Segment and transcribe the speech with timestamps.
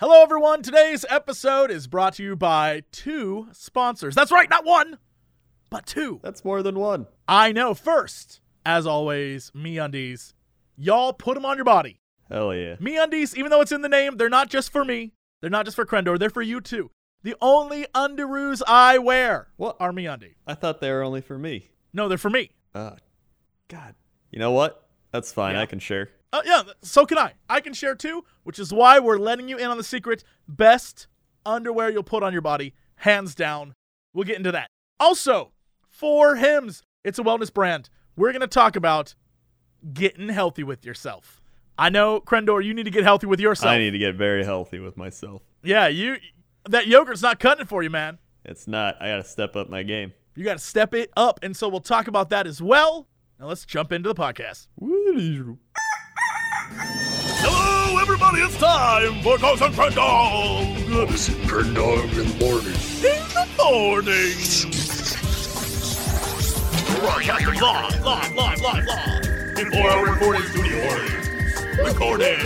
[0.00, 0.62] Hello, everyone.
[0.62, 4.14] Today's episode is brought to you by two sponsors.
[4.14, 4.96] That's right, not one,
[5.68, 6.20] but two.
[6.22, 7.06] That's more than one.
[7.28, 7.74] I know.
[7.74, 10.32] First, as always, MeUndies.
[10.74, 12.00] Y'all put them on your body.
[12.30, 12.76] Hell yeah.
[12.76, 15.12] MeUndies, even though it's in the name, they're not just for me.
[15.42, 16.18] They're not just for Crendor.
[16.18, 16.90] They're for you too.
[17.22, 19.76] The only underoos I wear What?
[19.80, 20.36] are MeUndies.
[20.46, 21.72] I thought they were only for me.
[21.92, 22.52] No, they're for me.
[22.74, 22.92] Uh,
[23.68, 23.94] God.
[24.30, 24.88] You know what?
[25.12, 25.56] That's fine.
[25.56, 25.60] Yeah.
[25.60, 26.08] I can share.
[26.32, 27.34] Uh, yeah, so can I.
[27.48, 30.22] I can share too, which is why we're letting you in on the secret.
[30.46, 31.08] Best
[31.44, 33.74] underwear you'll put on your body, hands down.
[34.14, 34.68] We'll get into that.
[34.98, 35.52] Also,
[35.88, 37.88] for Hims, it's a wellness brand.
[38.16, 39.14] We're going to talk about
[39.92, 41.40] getting healthy with yourself.
[41.78, 43.70] I know, Crendor, you need to get healthy with yourself.
[43.70, 45.42] I need to get very healthy with myself.
[45.62, 46.16] yeah, you.
[46.68, 48.18] That yogurt's not cutting it for you, man.
[48.44, 49.00] It's not.
[49.00, 50.12] I got to step up my game.
[50.36, 53.08] You got to step it up, and so we'll talk about that as well.
[53.38, 54.66] Now let's jump into the podcast.
[58.00, 58.40] Hello, everybody.
[58.40, 60.88] It's time for Cox and Crendor.
[60.88, 62.72] Listen, turn dog in the morning.
[63.04, 64.36] in the morning.
[67.04, 67.28] Live,
[67.60, 69.54] live, live, live, live.
[69.54, 71.28] Before our recording studio audience.
[71.76, 72.40] Recording.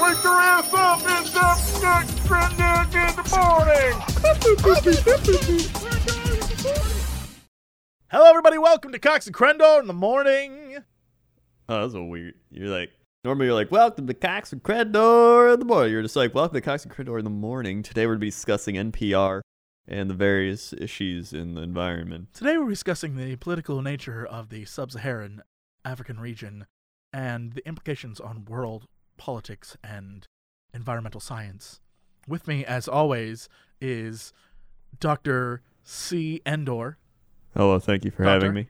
[0.00, 1.02] Wake your ass up.
[1.04, 3.94] It's up next Crendor in the morning.
[8.10, 8.56] Hello, everybody.
[8.56, 10.78] Welcome to Cox and Crendor in the morning.
[11.68, 12.32] Oh, that was a weird.
[12.50, 12.92] You're like,
[13.24, 15.92] normally you're like, welcome to Cox and Credor in the morning.
[15.92, 17.82] You're just like, welcome to Cox and Credor in the morning.
[17.82, 19.42] Today we're going to be discussing NPR
[19.86, 22.34] and the various issues in the environment.
[22.34, 25.42] Today we're discussing the political nature of the sub-Saharan
[25.84, 26.66] African region
[27.12, 28.86] and the implications on world
[29.18, 30.26] politics and
[30.74, 31.80] environmental science.
[32.26, 33.48] With me, as always,
[33.80, 34.32] is
[34.98, 35.62] Dr.
[35.84, 36.40] C.
[36.44, 36.98] Endor.
[37.54, 38.46] Hello, thank you for Doctor?
[38.46, 38.68] having me.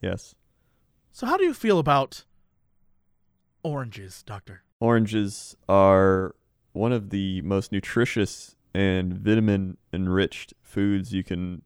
[0.00, 0.34] Yes.
[1.12, 2.24] So, how do you feel about
[3.64, 4.62] oranges, Doctor?
[4.80, 6.34] Oranges are
[6.72, 11.62] one of the most nutritious and vitamin enriched foods you can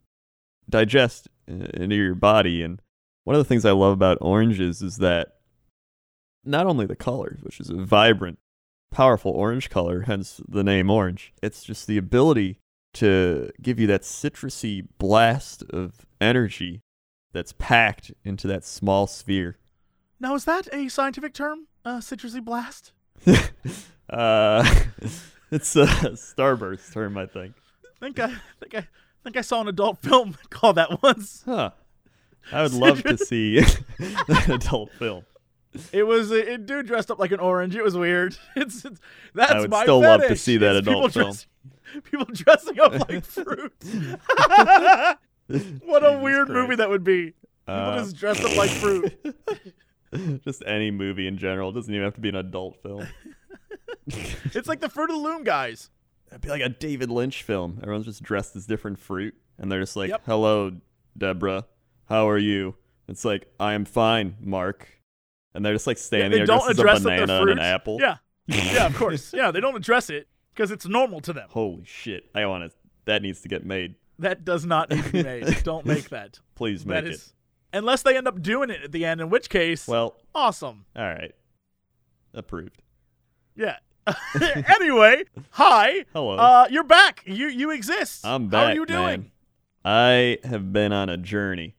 [0.69, 2.63] digest into your body.
[2.63, 2.83] And
[3.25, 5.35] one of the things I love about oranges is that
[6.45, 8.39] not only the color, which is a vibrant,
[8.91, 12.59] powerful orange color, hence the name orange, it's just the ability
[12.95, 16.81] to give you that citrusy blast of energy
[17.33, 19.59] that's packed into that small sphere.
[20.21, 21.67] Now, is that a scientific term?
[21.85, 22.93] Uh, citrusy blast?
[23.27, 23.35] uh,
[25.51, 27.55] it's a starburst term, I think.
[28.01, 28.29] think I
[28.61, 28.87] think I
[29.25, 31.43] think I saw an adult film call that once.
[31.45, 31.71] Huh.
[32.53, 35.25] I would love to see an adult film.
[35.93, 37.75] It was a, a dude dressed up like an orange.
[37.77, 38.37] It was weird.
[38.55, 39.01] It's, it's
[39.35, 41.25] that's I would my still love to fetish, see that is adult people film.
[41.27, 43.73] dressing- people dressing up like fruit.
[45.85, 47.27] what a Jesus weird movie that would be.
[47.27, 47.35] People
[47.67, 49.13] Uh, just dressed up like fruit.
[50.45, 51.71] just any movie in general.
[51.71, 53.07] It doesn't even have to be an adult film.
[54.09, 55.91] It's like the Fruit of the Loom guys.
[56.29, 57.79] It'd be like a David Lynch film.
[57.83, 60.23] Everyone's just dressed as different fruit, and they're just like, Yep.
[60.27, 60.73] "Hello,
[61.17, 61.67] Deborah.
[62.09, 62.77] How are you?"
[63.09, 64.89] It's like, "I am fine, Mark."
[65.55, 67.27] And they're just like Yeah, standing they there don't dressed as a address that banana
[67.27, 67.53] they're and fruit.
[67.53, 67.99] an apple.
[68.01, 68.17] Yeah,
[68.47, 69.33] yeah, of course.
[69.37, 71.49] Yeah, they don't address it because it's normal to them.
[71.51, 72.31] Holy shit!
[72.35, 72.77] I want to.
[73.07, 73.95] That needs to get made.
[74.19, 75.63] That does not need to be made.
[75.65, 76.39] don't make that.
[76.55, 77.15] Please make That it.
[77.15, 77.35] is,
[77.77, 80.87] unless they end up doing it at the end, in which case, Well, awesome.
[80.97, 81.33] all right.
[82.35, 82.83] Approved.
[83.55, 83.77] Yeah.
[84.79, 86.05] anyway, hi.
[86.13, 86.37] Hello.
[86.37, 87.23] Uh, you're back.
[87.27, 88.25] You you exist.
[88.25, 88.61] I'm back.
[88.65, 89.21] How are you doing?
[89.23, 89.31] man.
[89.85, 91.75] I have been on a journey.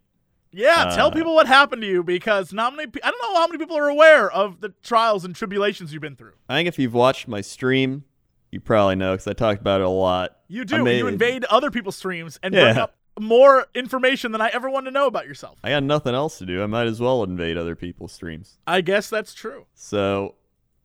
[0.51, 2.91] Yeah, tell Uh, people what happened to you because not many.
[3.01, 6.15] I don't know how many people are aware of the trials and tribulations you've been
[6.17, 6.33] through.
[6.49, 8.03] I think if you've watched my stream,
[8.51, 10.37] you probably know because I talked about it a lot.
[10.49, 10.83] You do.
[10.83, 12.83] made- You invade other people's streams and bring Yeah.
[12.83, 15.59] up more information than I ever want to know about yourself.
[15.63, 16.63] I got nothing else to do.
[16.63, 18.57] I might as well invade other people's streams.
[18.67, 19.65] I guess that's true.
[19.73, 20.35] So,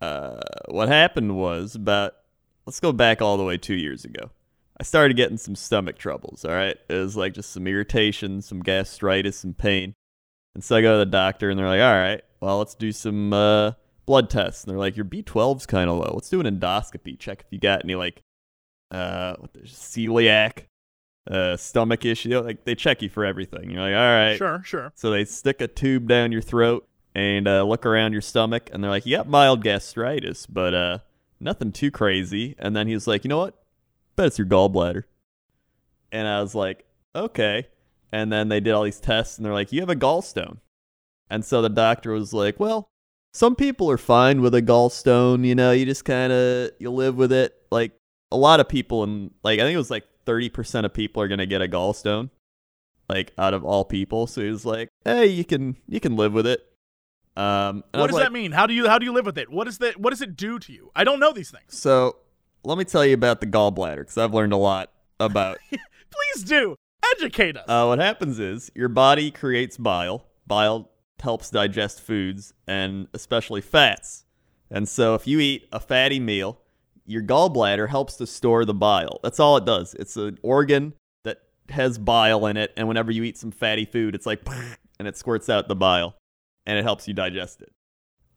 [0.01, 2.15] uh, what happened was about,
[2.67, 4.31] let's go back all the way two years ago.
[4.81, 6.77] I started getting some stomach troubles, all right?
[6.89, 9.95] It was like just some irritation, some gastritis, some pain.
[10.55, 12.91] And so I go to the doctor, and they're like, all right, well, let's do
[12.93, 13.73] some uh,
[14.07, 14.65] blood tests.
[14.65, 16.11] And they're like, your B12's kind of low.
[16.13, 18.23] Let's do an endoscopy, check if you got any, like,
[18.91, 20.65] uh, what the, celiac,
[21.31, 22.39] uh, stomach issue.
[22.41, 23.71] Like, they check you for everything.
[23.71, 24.37] You're like, all right.
[24.37, 24.93] Sure, sure.
[24.95, 28.83] So they stick a tube down your throat and uh, look around your stomach, and
[28.83, 30.99] they're like, "You got mild gastritis, but uh,
[31.41, 33.63] nothing too crazy." And then he's like, "You know what?
[34.17, 35.05] Bet it's your gallbladder."
[36.11, 36.85] And I was like,
[37.15, 37.69] "Okay."
[38.13, 40.59] And then they did all these tests, and they're like, "You have a gallstone."
[41.29, 42.89] And so the doctor was like, "Well,
[43.33, 45.45] some people are fine with a gallstone.
[45.47, 47.55] You know, you just kind of you live with it.
[47.71, 47.93] Like
[48.31, 51.23] a lot of people, and like I think it was like thirty percent of people
[51.23, 52.31] are gonna get a gallstone."
[53.09, 54.27] like out of all people.
[54.27, 56.65] So he was like, "Hey, you can you can live with it."
[57.37, 58.53] Um, What does like- that mean?
[58.53, 59.51] How do you how do you live with it?
[59.51, 59.99] What is that?
[59.99, 60.91] What does it do to you?
[60.95, 61.77] I don't know these things.
[61.77, 62.17] So
[62.65, 65.59] let me tell you about the gallbladder because I've learned a lot about.
[65.71, 66.77] Please do
[67.17, 67.65] educate us.
[67.69, 70.25] uh, what happens is your body creates bile.
[70.47, 70.89] Bile
[71.21, 74.25] helps digest foods and especially fats.
[74.71, 76.61] And so if you eat a fatty meal,
[77.07, 79.21] your gallbladder helps to store the bile.
[79.23, 79.95] That's all it does.
[79.95, 80.95] It's an organ
[81.25, 81.39] that
[81.71, 84.47] has bile in it, and whenever you eat some fatty food, it's like
[84.99, 86.17] and it squirts out the bile,
[86.67, 87.73] and it helps you digest it.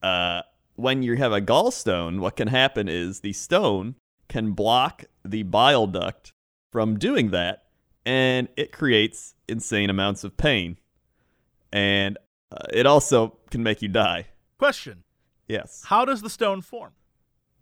[0.02, 0.42] Uh,
[0.76, 3.96] when you have a gallstone, what can happen is the stone
[4.28, 6.34] can block the bile duct
[6.72, 7.66] from doing that,
[8.06, 10.78] and it creates insane amounts of pain.
[11.72, 12.18] And
[12.52, 14.28] uh, it also can make you die.
[14.58, 15.04] Question:
[15.48, 15.84] Yes.
[15.86, 16.94] How does the stone form?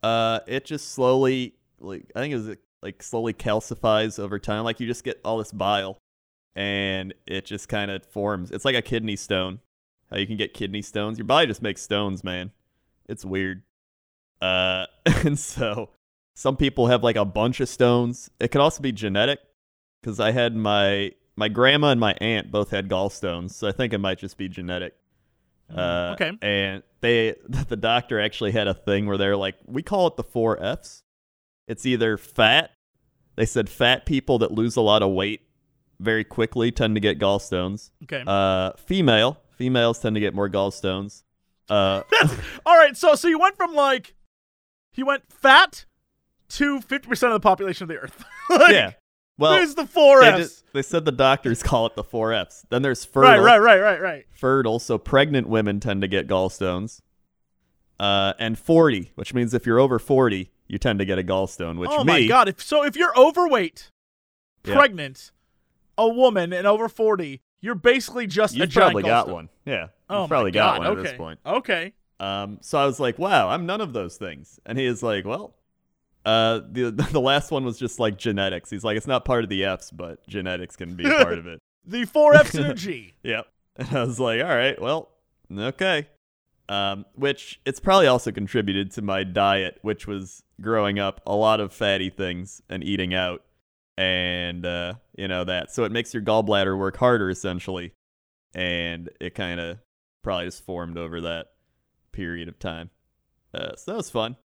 [0.04, 4.64] Uh, it just slowly, like I think it was like slowly calcifies over time.
[4.66, 5.98] Like you just get all this bile,
[6.56, 8.52] and it just kind of forms.
[8.52, 9.60] It's like a kidney stone.
[10.12, 11.18] How you can get kidney stones.
[11.18, 12.52] Your body just makes stones, man.
[13.08, 13.64] It's weird.
[14.42, 15.90] Uh, and so
[16.36, 18.30] some people have like a bunch of stones.
[18.40, 19.40] It could also be genetic,
[20.02, 23.94] because I had my my grandma and my aunt both had gallstones, so I think
[23.94, 24.96] it might just be genetic.
[25.76, 26.32] Uh, okay.
[26.42, 27.36] And they,
[27.68, 31.04] the doctor actually had a thing where they're like, we call it the four F's.
[31.68, 32.72] It's either fat.
[33.36, 35.42] They said fat people that lose a lot of weight
[36.00, 37.90] very quickly tend to get gallstones.
[38.04, 38.24] Okay.
[38.26, 41.24] Uh, female, females tend to get more gallstones.
[41.70, 42.04] Uh,
[42.66, 42.96] All right.
[42.96, 44.14] So so you went from like
[44.92, 45.86] he went fat
[46.50, 48.24] to fifty percent of the population of the Earth.
[48.50, 48.92] Like, yeah.
[49.38, 50.38] Well, there's the four they, F's.
[50.40, 52.66] just- they said the doctors call it the four F's.
[52.70, 53.44] Then there's fertile.
[53.44, 53.60] Right.
[53.60, 53.80] Right.
[53.80, 53.80] Right.
[53.82, 54.02] Right.
[54.02, 54.26] Right.
[54.32, 57.02] fertile, so pregnant women tend to get gallstones.
[58.00, 61.78] Uh, and 40, which means if you're over 40, you tend to get a gallstone,
[61.78, 62.48] which oh me, my god!
[62.50, 63.92] If so, if you're overweight,
[64.66, 64.74] Yeah.
[64.76, 65.32] pregnant,
[65.98, 69.50] a woman, and over forty, you're basically just a you've probably got one.
[69.66, 71.00] Yeah, Oh probably got one okay.
[71.00, 71.40] at this point.
[71.46, 71.94] Okay.
[72.20, 74.60] Um, so I was like, wow, I'm none of those things.
[74.66, 75.54] And he is like, well,
[76.26, 78.70] uh, the the last one was just like genetics.
[78.70, 81.60] He's like, it's not part of the F's, but genetics can be part of it.
[81.86, 83.14] The four F's and a G.
[83.24, 83.46] Yep.
[83.76, 85.10] And I was like, all right, well,
[85.54, 86.08] okay.
[86.70, 91.60] Um, which it's probably also contributed to my diet, which was growing up a lot
[91.60, 93.44] of fatty things and eating out,
[93.98, 95.74] and uh, you know that.
[95.74, 97.92] So it makes your gallbladder work harder essentially,
[98.56, 99.80] and it kind of
[100.24, 101.48] probably just formed over that
[102.14, 102.92] period of time.
[103.54, 104.38] Uh, so that was fun.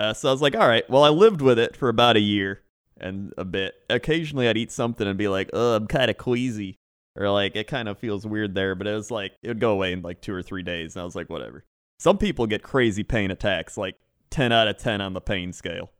[0.00, 2.20] Uh, so I was like, all right, well, I lived with it for about a
[2.20, 2.62] year
[2.98, 3.74] and a bit.
[3.90, 6.78] Occasionally, I'd eat something and be like, oh, I'm kind of queasy
[7.16, 9.72] or like it kind of feels weird there, but it was like it would go
[9.72, 11.64] away in like two or three days, and I was like, whatever.
[11.98, 13.96] Some people get crazy pain attacks, like
[14.30, 15.90] ten out of ten on the pain scale.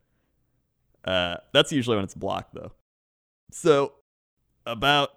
[1.04, 2.72] Uh, that's usually when it's blocked though.
[3.50, 3.92] So,
[4.64, 5.10] about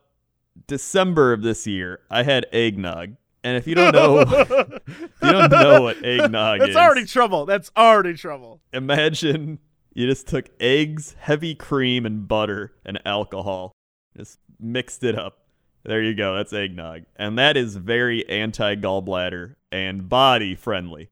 [0.68, 4.88] December of this year, I had eggnog, and if you don't know, if
[5.22, 7.46] you don't know what eggnog is That's is, already trouble.
[7.46, 8.62] That's already trouble.
[8.72, 9.60] imagine
[9.94, 13.74] you just took eggs, heavy cream, and butter and alcohol,
[14.18, 15.40] just mixed it up.
[15.84, 16.36] There you go.
[16.36, 17.04] That's eggnog.
[17.16, 21.10] And that is very anti gallbladder and body friendly.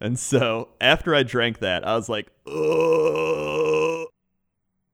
[0.00, 4.06] And so after I drank that, I was like, oh,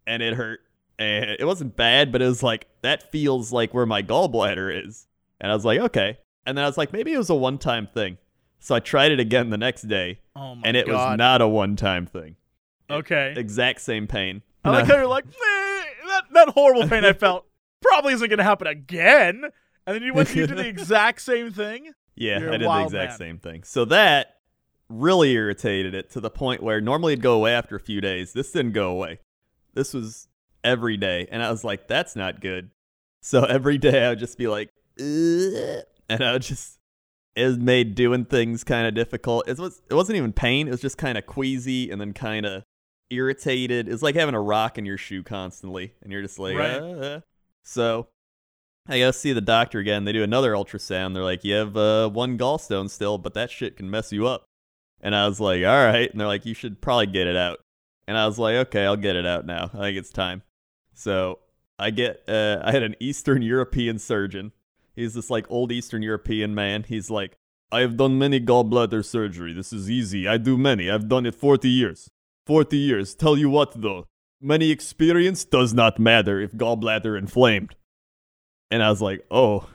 [0.06, 0.60] and it hurt.
[0.98, 5.06] And it wasn't bad, but it was like, that feels like where my gallbladder is.
[5.40, 6.18] And I was like, okay.
[6.46, 8.18] And then I was like, maybe it was a one time thing.
[8.58, 11.48] So I tried it again the next day, Oh my and it was not a
[11.48, 12.36] one time thing.
[12.90, 13.34] okay.
[13.36, 14.42] Exact same pain.
[14.64, 17.46] I like how you're like, "Eh, that that horrible pain I felt
[17.82, 19.44] probably isn't gonna happen again.
[19.86, 21.92] And then you went you did the exact same thing.
[22.16, 23.18] Yeah, You're I did the exact man.
[23.18, 23.62] same thing.
[23.64, 24.36] So that
[24.88, 28.32] really irritated it to the point where normally it'd go away after a few days.
[28.32, 29.18] This didn't go away.
[29.74, 30.28] This was
[30.64, 31.28] every day.
[31.30, 32.70] And I was like, that's not good.
[33.20, 36.78] So every day I would just be like, "Ugh," and I would just,
[37.34, 39.48] it made doing things kind of difficult.
[39.48, 42.46] It, was, it wasn't even pain, it was just kind of queasy and then kind
[42.46, 42.62] of
[43.10, 43.88] irritated.
[43.88, 45.94] It's like having a rock in your shoe constantly.
[46.02, 46.80] And you're just like, Right.
[46.80, 47.20] "Uh."
[47.62, 48.08] So
[48.88, 50.04] I go see the doctor again.
[50.04, 51.14] They do another ultrasound.
[51.14, 54.44] They're like, you have uh, one gallstone still, but that shit can mess you up.
[55.00, 56.10] And I was like, all right.
[56.10, 57.58] And they're like, you should probably get it out.
[58.08, 59.70] And I was like, okay, I'll get it out now.
[59.74, 60.42] I think it's time.
[60.94, 61.40] So
[61.78, 64.52] I get, uh, I had an Eastern European surgeon.
[64.96, 66.84] He's this like old Eastern European man.
[66.88, 67.36] He's like,
[67.70, 69.52] I have done many gallbladder surgery.
[69.52, 70.26] This is easy.
[70.26, 70.90] I do many.
[70.90, 72.08] I've done it 40 years.
[72.46, 73.14] 40 years.
[73.14, 74.06] Tell you what though,
[74.40, 77.76] many experience does not matter if gallbladder inflamed.
[78.70, 79.68] And I was like, oh.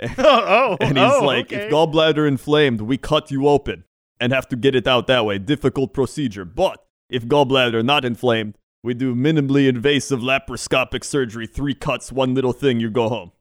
[0.00, 1.66] oh, oh, And he's oh, like, okay.
[1.66, 3.84] if gallbladder inflamed, we cut you open
[4.20, 5.38] and have to get it out that way.
[5.38, 6.44] Difficult procedure.
[6.44, 12.52] But if gallbladder not inflamed, we do minimally invasive laparoscopic surgery, three cuts, one little
[12.52, 13.32] thing, you go home.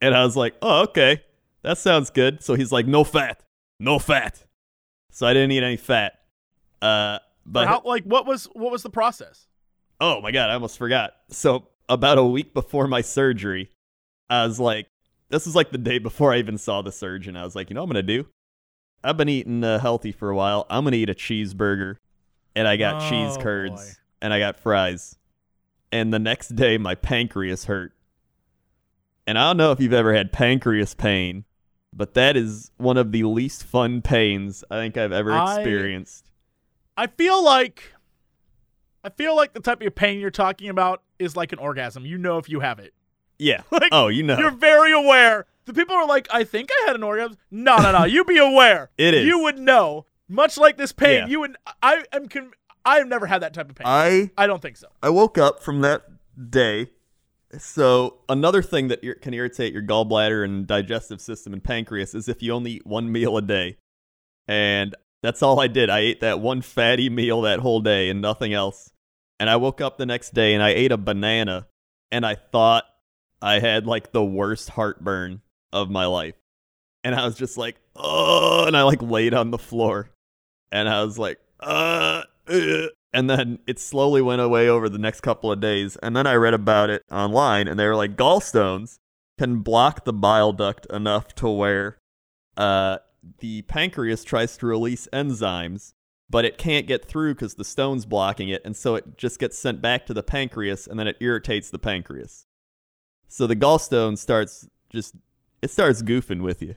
[0.00, 1.22] And I was like, oh, okay.
[1.62, 2.42] That sounds good.
[2.42, 3.42] So he's like, no fat.
[3.78, 4.44] no fat.
[5.10, 6.14] So I didn't eat any fat.
[6.80, 9.46] Uh, but how like what was what was the process?
[10.00, 11.12] Oh my god, I almost forgot.
[11.28, 13.70] So about a week before my surgery,
[14.30, 14.86] I was like,
[15.28, 17.36] this was like the day before I even saw the surgeon.
[17.36, 18.26] I was like, you know what I'm gonna do?
[19.02, 20.66] I've been eating uh, healthy for a while.
[20.70, 21.96] I'm gonna eat a cheeseburger,
[22.54, 23.90] and I got cheese Oh, curds, boy.
[24.22, 25.16] and I got fries.
[25.92, 27.92] And the next day, my pancreas hurt.
[29.30, 31.44] And I don't know if you've ever had pancreas pain,
[31.92, 36.32] but that is one of the least fun pains I think I've ever I- experienced.
[36.96, 37.94] I feel like
[39.04, 42.04] I feel like the type of pain you're talking about is like an orgasm.
[42.04, 42.92] You know if you have it.
[43.38, 43.62] Yeah.
[43.70, 44.36] Like oh, you know.
[44.36, 45.46] You're very aware.
[45.66, 47.36] The people are like, I think I had an orgasm.
[47.52, 48.04] No, no, no.
[48.06, 48.90] You be aware.
[48.98, 49.26] It is.
[49.26, 50.06] You would know.
[50.28, 51.26] Much like this pain, Yeah.
[51.28, 51.56] you would.
[51.84, 52.28] I am.
[52.28, 52.50] Con-
[52.84, 53.86] I have never had that type of pain.
[53.86, 54.88] I I don't think so.
[55.04, 56.02] I woke up from that
[56.50, 56.88] day.
[57.58, 62.42] So another thing that can irritate your gallbladder and digestive system and pancreas is if
[62.42, 63.76] you only eat one meal a day.
[64.46, 65.90] And that's all I did.
[65.90, 68.90] I ate that one fatty meal that whole day and nothing else.
[69.38, 71.66] And I woke up the next day and I ate a banana
[72.12, 72.84] and I thought
[73.42, 75.40] I had like the worst heartburn
[75.72, 76.34] of my life.
[77.02, 80.10] And I was just like, oh, and I like laid on the floor
[80.70, 82.86] and I was like, uh, uh.
[83.12, 85.96] And then it slowly went away over the next couple of days.
[85.96, 88.98] And then I read about it online, and they were like, gallstones
[89.38, 91.98] can block the bile duct enough to where
[92.56, 92.98] uh,
[93.38, 95.92] the pancreas tries to release enzymes,
[96.28, 99.58] but it can't get through because the stone's blocking it, and so it just gets
[99.58, 102.46] sent back to the pancreas, and then it irritates the pancreas.
[103.28, 105.14] So the gallstone starts just
[105.62, 106.74] it starts goofing with you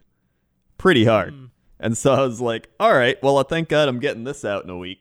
[0.77, 1.33] pretty hard.
[1.33, 1.49] Mm.
[1.79, 4.63] And so I was like, all right, well, I thank God I'm getting this out
[4.63, 4.99] in a week.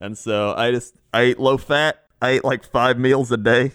[0.00, 2.02] And so I just, I ate low fat.
[2.20, 3.72] I ate like five meals a day.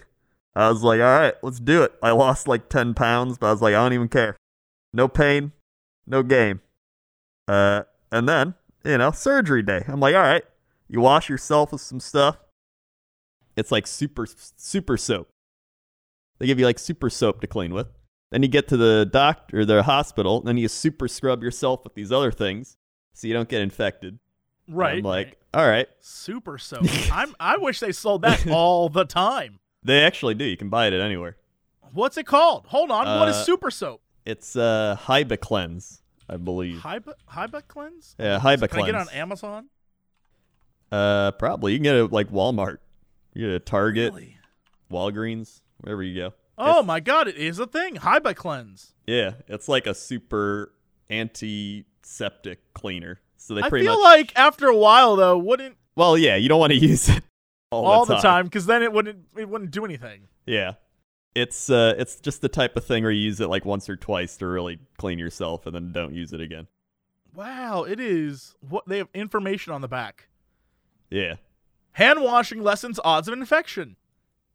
[0.54, 1.92] I was like, all right, let's do it.
[2.02, 4.36] I lost like 10 pounds, but I was like, I don't even care.
[4.92, 5.52] No pain,
[6.06, 6.60] no game.
[7.48, 9.84] Uh, and then, you know, surgery day.
[9.88, 10.44] I'm like, all right,
[10.88, 12.36] you wash yourself with some stuff.
[13.56, 14.26] It's like super,
[14.56, 15.28] super soap.
[16.38, 17.88] They give you like super soap to clean with.
[18.30, 22.10] Then you get to the doctor, the hospital, then you super scrub yourself with these
[22.12, 22.76] other things
[23.14, 24.18] so you don't get infected.
[24.66, 24.98] And Right.
[24.98, 25.38] I'm like.
[25.54, 25.86] All right.
[26.00, 26.86] super soap.
[27.12, 27.34] I'm.
[27.38, 29.58] I wish they sold that all the time.
[29.82, 30.44] They actually do.
[30.44, 31.36] You can buy it at anywhere.
[31.92, 32.66] What's it called?
[32.68, 33.06] Hold on.
[33.18, 34.00] what is Uh, super soap?
[34.24, 36.78] It's uh Hibiclens, I believe.
[36.80, 38.14] Hyba Hibiclens.
[38.18, 38.70] Yeah, Hyba cleanse.
[38.70, 39.66] Can I get it on Amazon?
[40.90, 41.72] Uh, probably.
[41.72, 42.78] You can get it at, like Walmart.
[43.34, 44.36] You get it Target, Really?
[44.90, 46.34] Walgreens, wherever you go.
[46.58, 47.96] Oh It's- my god, it is a thing.
[47.96, 48.92] Hibiclens.
[49.06, 50.72] Yeah, it's like a super
[51.10, 53.20] antiseptic cleaner.
[53.42, 54.04] So they I pretty feel much.
[54.04, 57.22] like after a while though, wouldn't well, yeah, you don't want to use it
[57.70, 60.28] all, all the time because then it wouldn't it wouldn't do anything.
[60.46, 60.74] Yeah.
[61.34, 63.96] It's uh it's just the type of thing where you use it like once or
[63.96, 66.68] twice to really clean yourself and then don't use it again.
[67.34, 68.54] Wow, it is.
[68.60, 70.28] What they have information on the back.
[71.10, 71.36] Yeah.
[71.92, 73.96] Hand washing lessens odds of infection.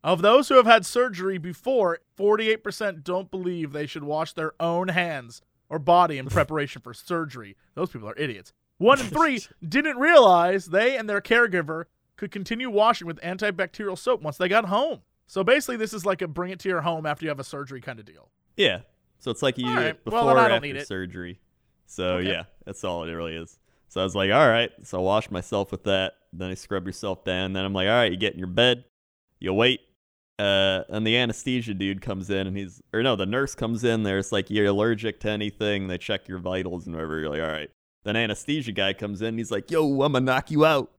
[0.03, 4.89] Of those who have had surgery before, 48% don't believe they should wash their own
[4.89, 7.57] hands or body in preparation for surgery.
[7.75, 8.53] Those people are idiots.
[8.77, 14.21] One in three didn't realize they and their caregiver could continue washing with antibacterial soap
[14.21, 15.01] once they got home.
[15.27, 17.43] So basically, this is like a bring it to your home after you have a
[17.43, 18.29] surgery kind of deal.
[18.55, 18.79] Yeah.
[19.19, 19.87] So it's like you right.
[19.87, 21.39] it before I or after surgery.
[21.85, 22.29] So Okay.
[22.29, 23.59] yeah, that's all it really is.
[23.89, 24.71] So I was like, all right.
[24.83, 26.13] So I wash myself with that.
[26.33, 27.53] Then I scrub yourself down.
[27.53, 28.85] Then I'm like, all right, you get in your bed,
[29.39, 29.81] you wait.
[30.39, 34.03] Uh, and the anesthesia dude comes in and he's, or no, the nurse comes in
[34.03, 34.19] there.
[34.19, 35.87] It's like, you're allergic to anything.
[35.87, 37.19] They check your vitals and whatever.
[37.19, 37.71] You're like, all right.
[38.07, 40.91] Then anesthesia guy comes in he's like, yo, I'm to knock you out.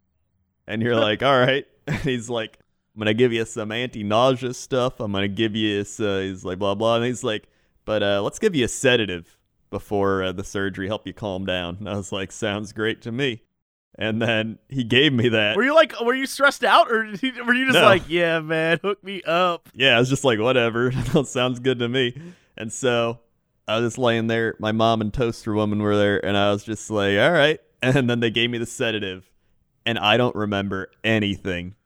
[0.66, 1.66] And you're like, all right.
[1.86, 2.58] And he's like,
[2.94, 5.00] I'm gonna give you some anti-nausea stuff.
[5.00, 5.80] I'm gonna give you.
[5.80, 7.48] Uh, he's like blah blah, and he's like,
[7.86, 9.38] but uh, let's give you a sedative
[9.70, 11.76] before uh, the surgery, help you calm down.
[11.80, 13.40] And I was like, sounds great to me.
[13.98, 15.56] And then he gave me that.
[15.56, 17.84] Were you like, were you stressed out, or you- were you just No.
[17.86, 19.70] like, yeah, man, hook me up?
[19.72, 20.92] yeah, I was just like, whatever.
[21.24, 22.20] sounds good to me.
[22.58, 23.20] And so
[23.68, 24.56] I was just laying there.
[24.58, 27.60] My mom and toaster woman were there, and I was just like, all right.
[27.80, 29.30] And then they gave me the sedative,
[29.86, 31.76] and I don't remember anything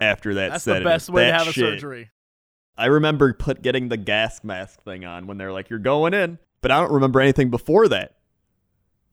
[0.00, 0.82] after that That's sedative.
[0.82, 2.10] the best way to That have a surgery.
[2.76, 6.40] I remember put getting the gas mask thing on when they're like, "You're going in,"
[6.60, 8.16] but I don't remember anything before that.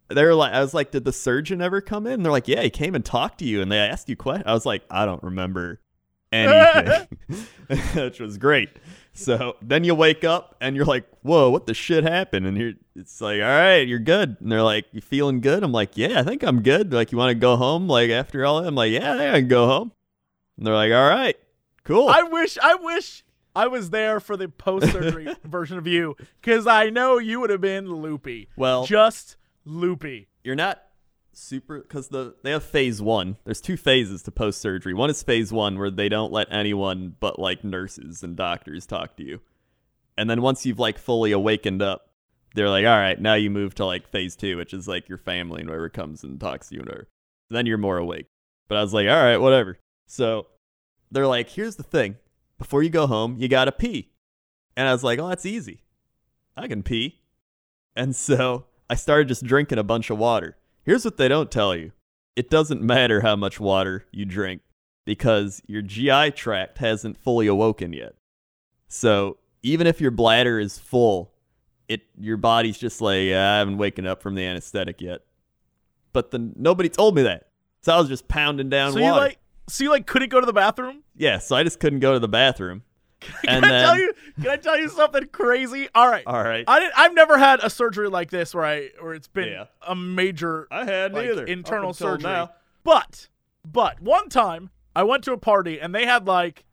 [0.07, 2.63] They're like, I was like, "Did the surgeon ever come in?" And they're like, "Yeah,
[2.63, 5.05] he came and talked to you, and they asked you questions." I was like, "I
[5.05, 5.79] don't remember
[6.35, 7.47] anything,"
[7.95, 8.69] which was great.
[9.13, 12.73] So then you wake up and you're like, "Whoa, what the shit happened?" And you're,
[12.95, 16.19] it's like, "All right, you're good." And they're like, "You feeling good?" I'm like, "Yeah,
[16.19, 18.67] I think I'm good." They're like, "You want to go home?" Like after all that,
[18.67, 19.91] I'm like, "Yeah, I think I can go home."
[20.57, 21.37] And they're like, "All right,
[21.85, 23.23] cool." I wish, I wish
[23.55, 27.49] I was there for the post surgery version of you because I know you would
[27.51, 28.49] have been loopy.
[28.57, 30.27] well, Just loopy.
[30.43, 30.83] you're not
[31.37, 33.37] super because the they have phase one.
[33.45, 34.93] There's two phases to post surgery.
[34.93, 39.17] One is phase one where they don't let anyone but like nurses and doctors talk
[39.17, 39.41] to you,
[40.17, 42.09] and then once you've like fully awakened up,
[42.55, 45.17] they're like, all right, now you move to like phase two, which is like your
[45.17, 47.07] family and whoever comes and talks to you and whatever.
[47.49, 48.27] Then you're more awake.
[48.67, 49.77] But I was like, all right, whatever.
[50.07, 50.47] So
[51.11, 52.15] they're like, here's the thing:
[52.57, 54.11] before you go home, you gotta pee.
[54.77, 55.81] And I was like, oh, that's easy.
[56.57, 57.21] I can pee.
[57.95, 60.57] And so I started just drinking a bunch of water.
[60.85, 61.91] Here's what they don't tell you
[62.35, 64.61] it doesn't matter how much water you drink
[65.05, 68.15] because your GI tract hasn't fully awoken yet.
[68.87, 71.31] So even if your bladder is full,
[71.87, 75.21] it your body's just like "Yeah, I haven't waken up from the anesthetic yet.
[76.13, 77.47] But then nobody told me that,
[77.81, 79.13] so I was just pounding down So water.
[79.13, 81.03] you like, so you like couldn't go to the bathroom?
[81.15, 82.83] yeah, so I just couldn't go to the bathroom.
[83.43, 84.13] Can And I then- tell you?
[84.41, 85.87] Can I tell you something crazy?
[85.95, 86.23] All right.
[86.27, 89.27] All right, I didn't, I've never had a surgery like this where I where it's
[89.27, 89.65] been Yeah.
[89.85, 92.29] a major I had like, neither internal surgery.
[92.31, 92.51] now.
[92.83, 93.29] But
[93.63, 96.65] but one time I went to a party and they had like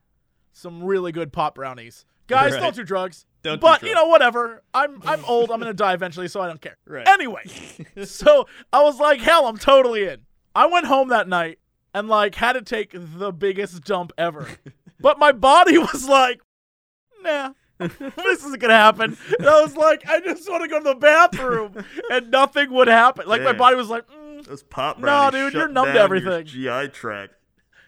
[0.53, 2.05] some really good pot brownies.
[2.27, 2.61] Guys, Right.
[2.61, 3.27] don't do drugs.
[3.43, 4.63] Don't do but you know whatever.
[4.75, 5.51] I'm I'm old.
[5.51, 6.77] I'm gonna die eventually, so I don't care.
[6.87, 7.07] Right.
[7.09, 7.43] Anyway,
[8.05, 10.21] so I was like, hell, I'm totally in.
[10.55, 11.59] I went home that night
[11.95, 14.47] and like had to take the biggest dump ever.
[15.03, 16.41] But my body was like,
[17.23, 17.53] nah.
[17.79, 19.17] this isn't gonna happen.
[19.39, 22.87] And I was like, I just want to go to the bathroom, and nothing would
[22.87, 23.27] happen.
[23.27, 26.47] Like my body was like, mm, Those pop No, brownies dude, you're numb to everything.
[26.47, 27.35] GI tract.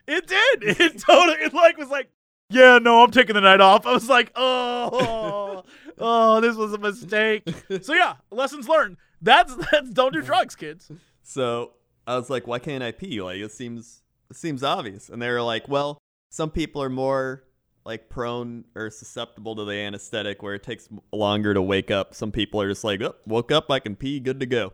[0.09, 0.62] it did.
[0.80, 1.38] It totally.
[1.38, 2.11] It like was like,
[2.50, 3.87] yeah, no, I'm taking the night off.
[3.87, 5.62] I was like, oh,
[5.99, 7.49] oh, this was a mistake.
[7.83, 8.97] So yeah, lessons learned.
[9.23, 10.90] That's that's don't do drugs, kids.
[11.23, 11.73] So
[12.06, 13.23] I was like, why can't I pee?
[13.23, 15.09] Like it seems it seems obvious.
[15.09, 15.99] And they were like, well,
[16.34, 17.44] some people are more
[17.84, 22.12] like prone or susceptible to the anesthetic where it takes longer to wake up.
[22.12, 24.72] Some people are just like, oh, woke up, I can pee, good to go.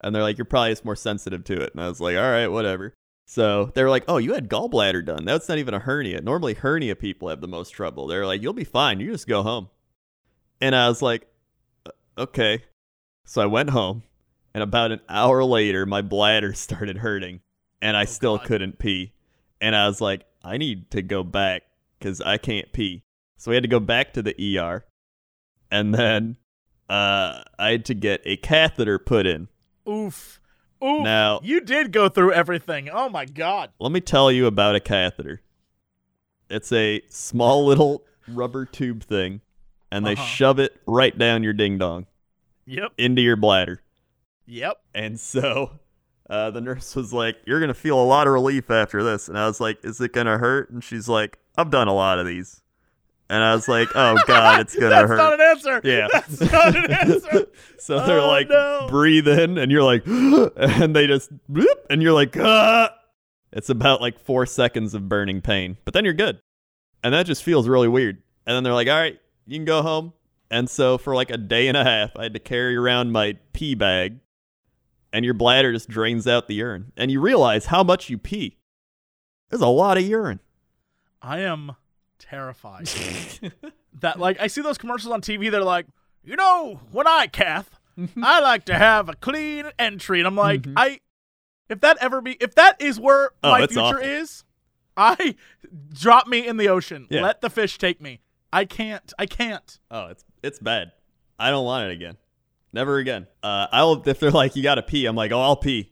[0.00, 1.74] And they're like, you're probably just more sensitive to it.
[1.74, 2.94] And I was like, all right, whatever.
[3.26, 5.26] So they were like, oh, you had gallbladder done.
[5.26, 6.22] That's not even a hernia.
[6.22, 8.06] Normally, hernia people have the most trouble.
[8.06, 8.98] They're like, you'll be fine.
[8.98, 9.68] You just go home.
[10.62, 11.26] And I was like,
[11.84, 11.90] "Uh,
[12.22, 12.64] okay.
[13.26, 14.02] So I went home,
[14.54, 17.40] and about an hour later, my bladder started hurting,
[17.82, 18.46] and I still God.
[18.46, 19.12] couldn't pee.
[19.60, 21.62] And I was like, I need to go back
[21.98, 23.02] because I can't pee.
[23.36, 24.84] So we had to go back to the ER,
[25.70, 26.36] and then
[26.88, 29.48] uh, I had to get a catheter put in.
[29.88, 30.40] Oof,
[30.82, 31.02] oof.
[31.02, 32.88] Now- you did go through everything.
[32.90, 33.70] Oh my god.
[33.80, 35.40] Let me tell you about a catheter.
[36.50, 39.40] It's a small little rubber tube thing,
[39.90, 40.24] and they Uh-huh.
[40.24, 42.06] shove it right down your ding dong
[42.66, 42.92] Yep.
[42.98, 43.82] into your bladder.
[44.46, 44.80] Yep.
[44.94, 45.78] And so
[46.32, 49.28] uh, the nurse was like, You're going to feel a lot of relief after this.
[49.28, 50.70] And I was like, Is it going to hurt?
[50.70, 52.60] And she's like, I've done a lot of these.
[53.30, 55.16] And I was like, Oh, God, it's going to That's hurt.
[55.38, 55.80] That's not an answer.
[55.88, 56.08] Yeah.
[56.12, 57.46] That's not an answer.
[57.78, 58.86] so they're Oh, like, no.
[58.90, 61.30] breathe in, and you're like, and they just,
[61.90, 62.94] and you're like, ah.
[63.54, 66.40] It's about like four seconds of burning pain, but then you're good.
[67.04, 68.22] And that just feels really weird.
[68.46, 70.14] And then they're like, all right, you can go home.
[70.50, 73.36] And so for like a day and a half, I had to carry around my
[73.52, 74.20] pee bag,
[75.12, 76.92] and your bladder just drains out the urine.
[76.96, 78.58] And you realize how much you pee.
[79.50, 80.40] There's a lot of urine.
[81.20, 81.72] I am
[82.18, 82.88] terrified.
[84.00, 85.50] that like I see those commercials on TV.
[85.50, 85.86] They're like,
[86.24, 88.24] you know, when I cath, Mm-hmm.
[88.24, 91.00] I like to have a clean entry, and I'm like, I
[91.68, 93.98] if that ever be if that is where Oh, my future awful.
[94.00, 94.44] is,
[94.96, 95.34] I
[95.92, 97.06] drop me in the ocean.
[97.10, 97.20] Yeah.
[97.20, 98.20] Let the fish take me.
[98.50, 99.12] I can't.
[99.18, 99.78] I can't.
[99.90, 100.92] Oh, it's it's bad.
[101.38, 102.16] I don't want it again.
[102.72, 103.26] Never again.
[103.42, 105.06] Uh, I'll if they're like you gotta pee.
[105.06, 105.90] I'm like, oh, I'll pee.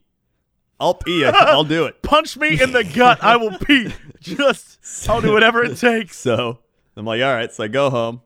[0.79, 1.25] I'll pee.
[1.35, 2.03] I'll do it.
[2.03, 3.23] Punch me in the gut.
[3.23, 3.93] I will pee.
[4.21, 6.17] Just I'll do whatever it takes.
[6.17, 6.59] So
[6.97, 7.53] I'm like, all right.
[7.53, 8.23] So I go home,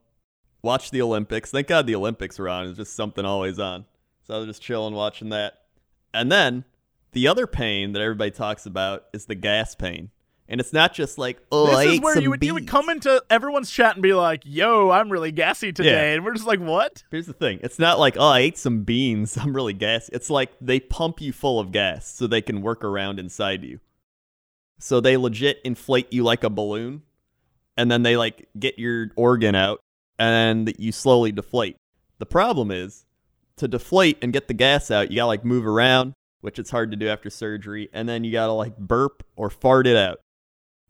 [0.62, 1.50] watch the Olympics.
[1.50, 2.68] Thank God the Olympics were on.
[2.68, 3.86] It's just something always on.
[4.22, 5.54] So I was just chilling watching that.
[6.12, 6.64] And then
[7.12, 10.10] the other pain that everybody talks about is the gas pain.
[10.46, 12.52] And it's not just like, oh, I this is ate where some you would, you
[12.52, 16.14] would come into everyone's chat and be like, "Yo, I'm really gassy today," Yeah.
[16.16, 17.60] and we're just like, "What?" Here's the thing.
[17.62, 19.38] It's not like, oh, I ate some beans.
[19.40, 20.10] I'm really gassy.
[20.12, 23.80] It's like they pump you full of gas so they can work around inside you.
[24.78, 27.02] So they legit inflate you like a balloon,
[27.76, 29.80] and then they like get your organ out,
[30.18, 31.76] and you slowly deflate.
[32.18, 33.06] The problem is
[33.56, 36.90] to deflate and get the gas out, you gotta like move around, which it's hard
[36.90, 40.20] to do after surgery, and then you gotta like burp or fart it out.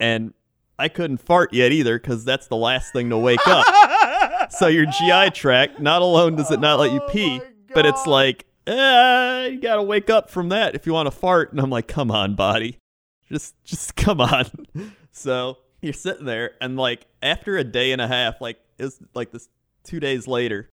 [0.00, 0.34] And
[0.78, 3.66] I couldn't fart yet either because that's the last thing to wake up.
[4.50, 7.86] So your GI tract, not alone does it not let you Oh pee, my but
[7.86, 11.50] it's like, eh, you gotta wake up from that if you want to fart.
[11.50, 12.78] And I'm like, come on, body,
[13.30, 14.46] just just come on.
[15.12, 19.00] So you're sitting there, and like after a day and a half, like it was
[19.14, 19.48] like this
[19.82, 20.68] two days later,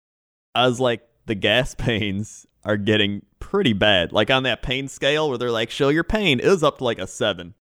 [0.54, 4.12] I was like, the gas pains are getting pretty bad.
[4.12, 6.84] Like on that pain scale where they're like, show your pain, it was up to
[6.84, 7.54] like a seven.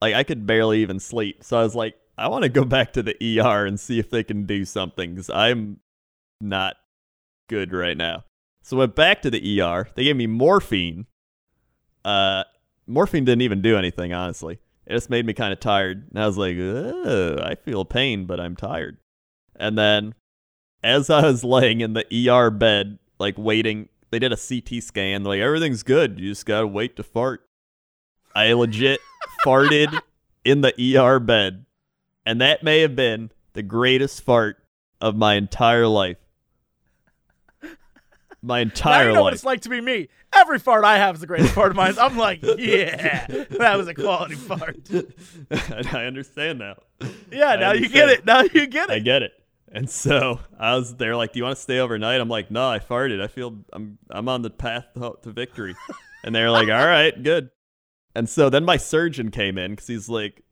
[0.00, 1.44] Like I could barely even sleep.
[1.44, 4.10] So I was like, I want to go back to the ER and see if
[4.10, 5.80] they can do something because I'm
[6.40, 6.76] not
[7.48, 8.24] good right now.
[8.62, 9.88] So I went back to the ER.
[9.94, 11.06] They gave me morphine.
[12.04, 12.44] Uh,
[12.86, 14.58] morphine didn't even do anything, honestly.
[14.86, 16.08] It just made me kind of tired.
[16.10, 18.98] And I was like, I feel pain, but I'm tired.
[19.56, 20.14] And then
[20.82, 25.22] as I was laying in the ER bed, like waiting, they did a CT scan.
[25.22, 26.18] They're like, everything's good.
[26.18, 27.46] You just got to wait to fart.
[28.34, 29.00] I legit
[29.44, 29.98] farted
[30.44, 31.64] in the ER bed.
[32.26, 34.58] And that may have been the greatest fart
[35.00, 36.18] of my entire life.
[38.42, 40.08] My Now entire you know what it's like to be me.
[40.32, 41.94] Every fart I have is the greatest part of mine.
[41.98, 44.78] I'm like, yeah, that was a quality fart.
[45.50, 46.76] I understand now.
[47.30, 48.24] Yeah, now you get it.
[48.24, 48.94] Now you get it.
[48.94, 49.32] I get it.
[49.72, 52.68] And so I was there, like, "Do you want to stay overnight?" I'm like, "No,
[52.68, 53.22] I farted.
[53.22, 55.76] I feel I'm I'm on the path to, to victory."
[56.24, 57.50] and they're like, "All right, good."
[58.14, 60.42] And so then my surgeon came in because he's like,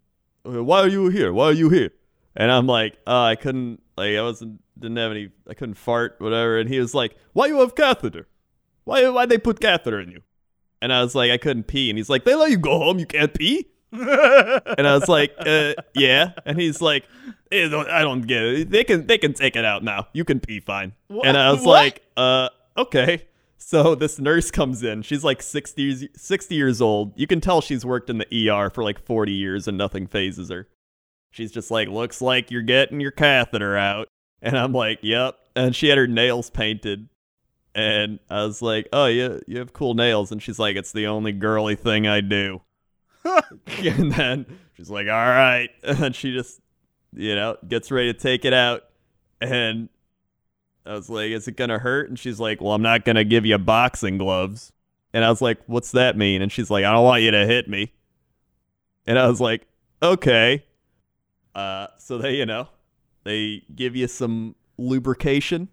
[0.44, 1.33] "Why are you here?
[1.33, 1.90] Why are you here?"
[2.37, 3.83] And I'm like, "Oh, I couldn't.
[3.97, 4.62] Like, I wasn't.
[4.79, 5.31] Didn't have any.
[5.49, 8.29] I couldn't fart, whatever." And he was like, "Why you have catheter?
[8.85, 10.23] Why why they put catheter in you?"
[10.81, 12.99] And I was like, "I couldn't pee." And he's like, "They let you go home.
[12.99, 16.33] You can't pee." And I was like, uh, yeah.
[16.44, 17.05] And he's like,
[17.51, 18.71] eh, don't- I don't get it.
[18.71, 20.09] They can they can take it out now.
[20.12, 20.92] You can pee fine.
[21.25, 21.73] And I was what?
[21.73, 23.27] like, uh, okay.
[23.59, 25.03] So this nurse comes in.
[25.03, 27.12] She's like 60 years, 60 years old.
[27.16, 30.49] You can tell she's worked in the ER for like 40 years and nothing fazes
[30.49, 30.68] her.
[31.31, 34.09] She's just like, looks like you're getting your catheter out.
[34.40, 35.37] And I'm like, yep.
[35.57, 37.09] And she had her nails painted.
[37.75, 40.33] And I was like, oh, yeah, you have cool nails.
[40.33, 42.62] And she's like, it's the only girly thing I do.
[43.25, 45.68] and then she's like, all right.
[45.83, 46.61] And she just,
[47.12, 48.85] you know, gets ready to take it out.
[49.40, 49.88] And
[50.88, 52.09] I was like, is it going to hurt?
[52.09, 54.72] And she's like, well, I'm not going to give you boxing gloves.
[55.12, 56.42] And I was like, what's that mean?
[56.42, 57.92] And she's like, I don't want you to hit me.
[59.07, 59.66] And I was like,
[60.03, 60.64] okay.
[61.55, 62.68] Uh, so they, you know,
[63.24, 65.68] they give you some lubrication.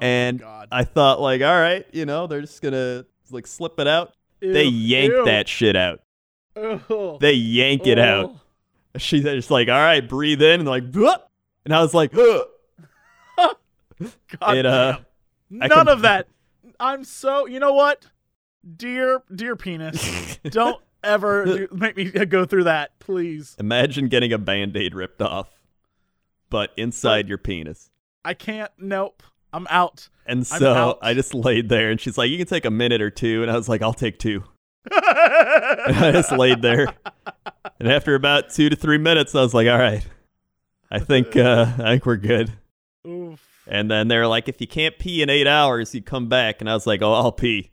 [0.00, 0.68] And God.
[0.72, 4.14] I thought, like, all right, you know, they're just going to like slip it out.
[4.40, 5.24] They yank ew.
[5.26, 6.00] that shit out.
[6.56, 7.18] Ew.
[7.20, 8.32] They yank it out.
[8.34, 8.40] Oh.
[8.98, 11.20] She's just like, all right, breathe in, and like, "Bleh."
[11.64, 12.40] and I was like, "Ugh."
[14.40, 14.98] God It, uh.
[15.50, 16.28] None can- of that.
[16.78, 17.46] I'm so.
[17.46, 18.06] You know what,
[18.76, 23.56] dear, dear penis, don't ever do, make me go through that, please.
[23.58, 25.48] imagine getting a band-aid ripped off,
[26.50, 27.90] but inside your penis.
[28.24, 28.70] I can't.
[28.78, 29.22] Nope.
[29.52, 30.08] I'm out.
[30.26, 30.98] And so out.
[31.02, 33.42] I just laid there, and she's like, "You can take a minute or two.
[33.42, 34.44] and I was like, "I'll take two.
[34.90, 36.94] And I just laid there,
[37.80, 40.06] and after about two to three minutes, I was like, "All right,
[40.90, 42.52] I think uh, I think we're good."
[43.06, 43.44] Oof.
[43.66, 46.60] And then they're like, if you can't pee in eight hours, you come back.
[46.60, 47.70] And I was like, oh, I'll pee.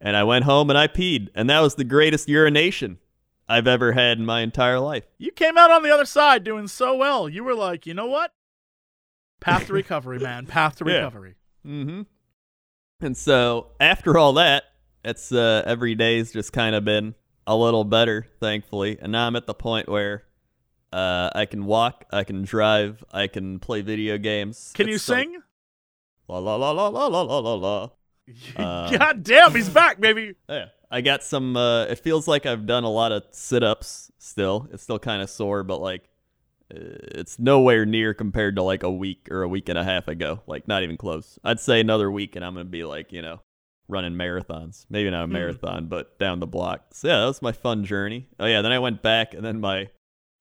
[0.00, 1.28] And I went home and I peed.
[1.34, 2.98] And that was the greatest urination
[3.48, 5.04] I've ever had in my entire life.
[5.18, 7.28] You came out on the other side doing so well.
[7.28, 8.32] You were like, you know what?
[9.40, 10.46] Path to recovery, man.
[10.46, 10.96] Path to Yeah.
[10.96, 11.34] recovery.
[11.66, 12.02] Mm-hmm.
[13.00, 14.64] And so after all that,
[15.04, 17.14] it's uh, every day's just kind of been
[17.46, 18.98] a little better, thankfully.
[19.00, 20.22] And now I'm at the point where
[20.94, 24.72] uh, I can walk, I can drive, I can play video games.
[24.74, 25.42] Can you It's like, sing?
[26.28, 27.88] La la la la la la la la la.
[28.56, 30.34] Uh, God damn, he's back, baby.
[30.48, 31.56] Yeah, I got some.
[31.58, 34.10] Uh, it feels like I've done a lot of sit-ups.
[34.18, 36.08] Still, it's still kind of sore, but like,
[36.74, 36.78] uh,
[37.20, 40.40] it's nowhere near compared to like a week or a week and a half ago.
[40.46, 41.38] Like, not even close.
[41.44, 43.42] I'd say another week, and I'm gonna be like, you know,
[43.88, 44.86] running marathons.
[44.88, 45.32] Maybe not a Hmm.
[45.34, 46.94] marathon, but down the block.
[46.94, 48.28] So yeah, that was my fun journey.
[48.40, 49.90] Oh yeah, then I went back, and then my.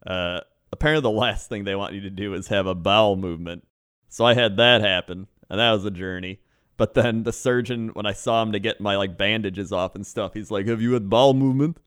[0.05, 3.65] Uh, apparently, the last thing they want you to do is have a bowel movement.
[4.09, 6.39] So I had that happen, and that was a journey.
[6.77, 10.05] But then the surgeon, when I saw him to get my like bandages off and
[10.05, 11.77] stuff, he's like, "Have you had bowel movement?"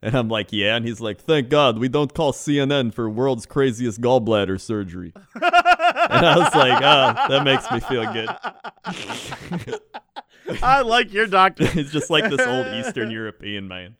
[0.00, 3.46] And I'm like, "Yeah." And he's like, "Thank God we don't call CNN for world's
[3.46, 8.28] craziest gallbladder surgery." and I was like, "Oh, that makes me feel good."
[10.62, 11.66] I like your doctor.
[11.66, 13.96] He's just like this old Eastern European man.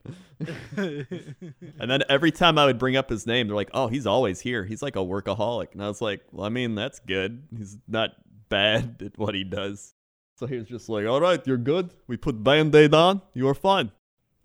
[0.79, 4.41] And then every time I would bring up his name, they're like, "Oh, he's always
[4.41, 4.65] here.
[4.65, 7.43] He's like a workaholic." And I was like, "Well, I mean, that's good.
[7.57, 8.11] He's not
[8.49, 9.95] bad at what he does."
[10.37, 11.91] So he was just like, "All right, you're good.
[12.07, 13.23] We put band-aid on.
[13.35, 13.91] You are fine."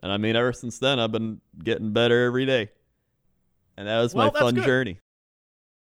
[0.02, 2.70] And I mean, ever since then, I've been getting better every day.
[3.78, 4.66] And that was Well, my fun good.
[4.66, 5.00] journey.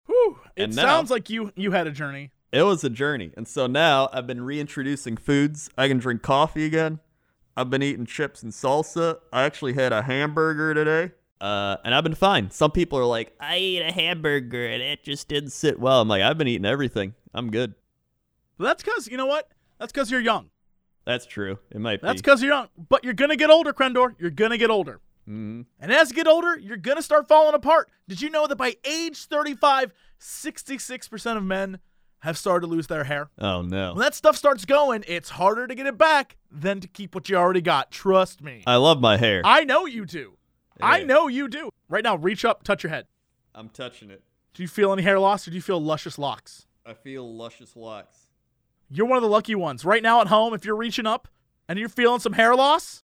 [0.07, 0.39] Whew.
[0.57, 2.31] It now- sounds like you you had a journey.
[2.53, 3.31] It was a journey.
[3.37, 5.69] And so now I've been reintroducing foods.
[5.77, 7.01] I can drink coffee again.
[7.57, 9.19] I've been eating chips and salsa.
[9.33, 11.13] I actually had a hamburger today.
[11.41, 12.51] Uh, and I've been fine.
[12.51, 16.01] Some people are like, I ate a hamburger and it just didn't sit well.
[16.01, 17.15] I'm like, I've been eating everything.
[17.35, 17.75] I'm good.
[18.59, 19.49] Well, That's because you know what?
[19.79, 20.51] That's because you're young.
[21.05, 21.59] That's true.
[21.71, 22.69] It might That's because you're young.
[22.89, 24.15] But you're going to get older, Crendor.
[24.19, 25.01] You're going to get older.
[25.29, 25.67] Mhm.
[25.79, 27.91] And as you get older, you're going to start falling apart.
[28.09, 31.79] Did you know that by age 35, 66% of men
[32.21, 33.31] have started to lose their hair?
[33.39, 33.93] Oh no.
[33.93, 37.29] When that stuff starts going, it's harder to get it back than to keep what
[37.29, 37.91] you already got.
[37.91, 38.63] Trust me.
[38.67, 39.43] I love my hair.
[39.45, 40.37] I know you do.
[40.81, 41.71] I know you do.
[41.89, 43.07] Right now, reach up, touch your head.
[43.55, 44.23] I'm touching it.
[44.55, 46.67] Do you feel any hair loss or do you feel luscious locks?
[46.87, 48.17] I feel luscious locks.
[48.89, 49.85] You're one of the lucky ones.
[49.85, 51.29] Right now at home, if you're reaching up
[51.69, 53.03] and you're feeling some hair loss,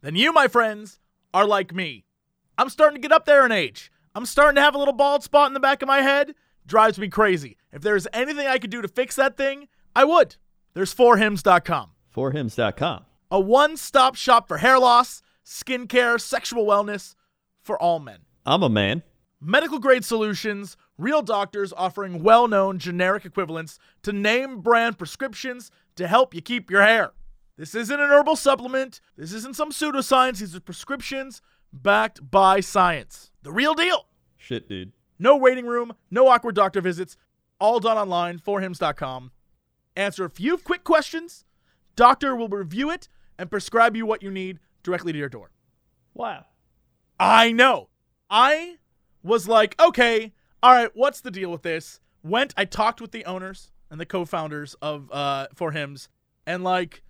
[0.00, 1.00] then you, my friends,
[1.34, 2.04] are like me.
[2.56, 3.90] I'm starting to get up there in age.
[4.14, 6.34] I'm starting to have a little bald spot in the back of my head.
[6.66, 7.56] Drives me crazy.
[7.72, 10.36] If there's anything I could do to fix that thing, I would.
[10.74, 11.90] There's 4hims.com.
[12.14, 13.04] Forhims.com.
[13.30, 17.14] A one stop shop for hair loss, skincare, sexual wellness
[17.62, 18.18] for all men.
[18.44, 19.02] I'm a man.
[19.40, 26.06] Medical grade solutions, real doctors offering well known generic equivalents to name brand prescriptions to
[26.06, 27.12] help you keep your hair.
[27.56, 29.00] This isn't an herbal supplement.
[29.16, 30.38] This isn't some pseudoscience.
[30.38, 33.30] These are prescriptions backed by science.
[33.42, 34.06] The real deal.
[34.36, 34.92] Shit, dude.
[35.18, 37.16] No waiting room, no awkward doctor visits,
[37.60, 39.30] all done online, forhims.com.
[39.96, 41.44] Answer a few quick questions.
[41.94, 45.50] Doctor will review it and prescribe you what you need directly to your door.
[46.14, 46.46] Wow.
[47.20, 47.88] I know.
[48.30, 48.76] I
[49.22, 52.00] was like, okay, all right, what's the deal with this?
[52.22, 56.08] Went, I talked with the owners and the co-founders of uh for Hims,
[56.46, 57.02] and like,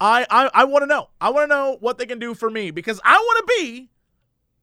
[0.00, 1.10] I I, I want to know.
[1.20, 3.90] I want to know what they can do for me because I want to be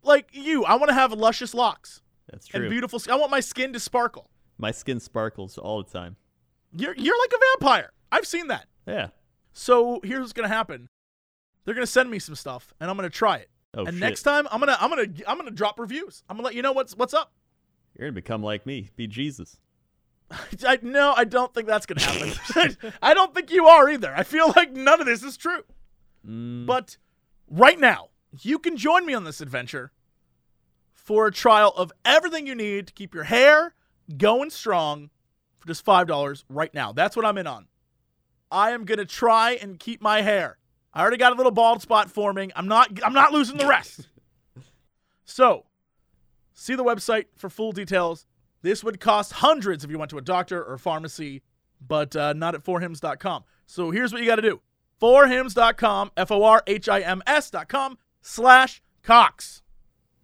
[0.01, 0.63] like you.
[0.63, 2.61] I want to have luscious locks That's true.
[2.61, 2.99] and beautiful.
[3.09, 4.29] I want my skin to sparkle.
[4.57, 6.15] my skin sparkles all the time.
[6.75, 7.91] You're you're like a vampire.
[8.11, 8.65] I've seen that.
[8.87, 9.07] Yeah.
[9.53, 10.89] So here's what's gonna happen.
[11.65, 13.49] They're gonna send me some stuff, and I'm gonna try it.
[13.75, 13.99] Oh and shit.
[13.99, 16.23] next time, I'm gonna I'm gonna I'm gonna drop reviews.
[16.29, 17.31] I'm gonna let you know what's what's up.
[17.97, 18.89] You're gonna become like me.
[18.95, 19.57] Be Jesus.
[20.65, 22.77] I, no, I don't think that's gonna happen.
[23.01, 24.13] I don't think you are either.
[24.15, 25.63] I feel like none of this is true.
[26.27, 26.97] Mm, But
[27.49, 28.09] right now,
[28.41, 29.91] you can join me on this adventure
[31.07, 33.73] for a trial of everything you need to keep your hair
[34.17, 35.09] going strong
[35.57, 36.91] for just $5 right now.
[36.91, 37.67] That's what I'm in on.
[38.51, 40.57] I am going to try and keep my hair.
[40.93, 42.51] I already got a little bald spot forming.
[42.57, 44.09] I'm not I'm not losing the rest.
[45.25, 45.63] so,
[46.53, 48.25] see the website for full details.
[48.61, 51.41] This would cost hundreds if you went to a doctor or pharmacy,
[51.79, 53.45] but uh, not at forhims.com.
[53.65, 54.59] So here's what you got to do
[55.01, 59.61] forhims.com, F O R H I M S.com slash Cox.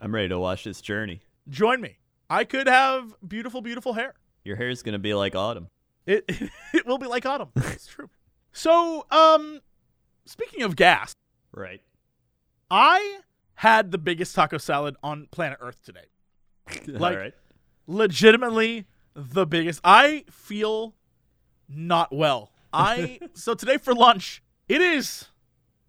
[0.03, 1.21] I'm ready to watch this journey.
[1.49, 1.97] Join me.
[2.29, 4.13] I could have beautiful, beautiful hair.
[4.43, 5.69] Your hair's gonna be like autumn.
[6.05, 6.25] It,
[6.73, 7.49] it will be like autumn.
[7.55, 8.09] It's true.
[8.51, 9.61] So, um,
[10.25, 11.13] speaking of gas,
[11.53, 11.81] Right.
[12.69, 13.19] I
[13.55, 16.05] had the biggest taco salad on planet Earth today.
[16.87, 17.33] Like- all right.
[17.87, 18.85] legitimately
[19.15, 19.79] the biggest.
[19.83, 20.95] I feel
[21.69, 22.51] not well.
[22.73, 25.27] I so today for lunch, it is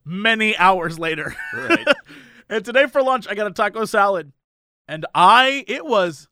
[0.05, 1.35] many hours later.
[1.53, 1.87] Right.
[2.49, 4.33] And today for lunch I got a taco salad
[4.87, 6.29] and I it was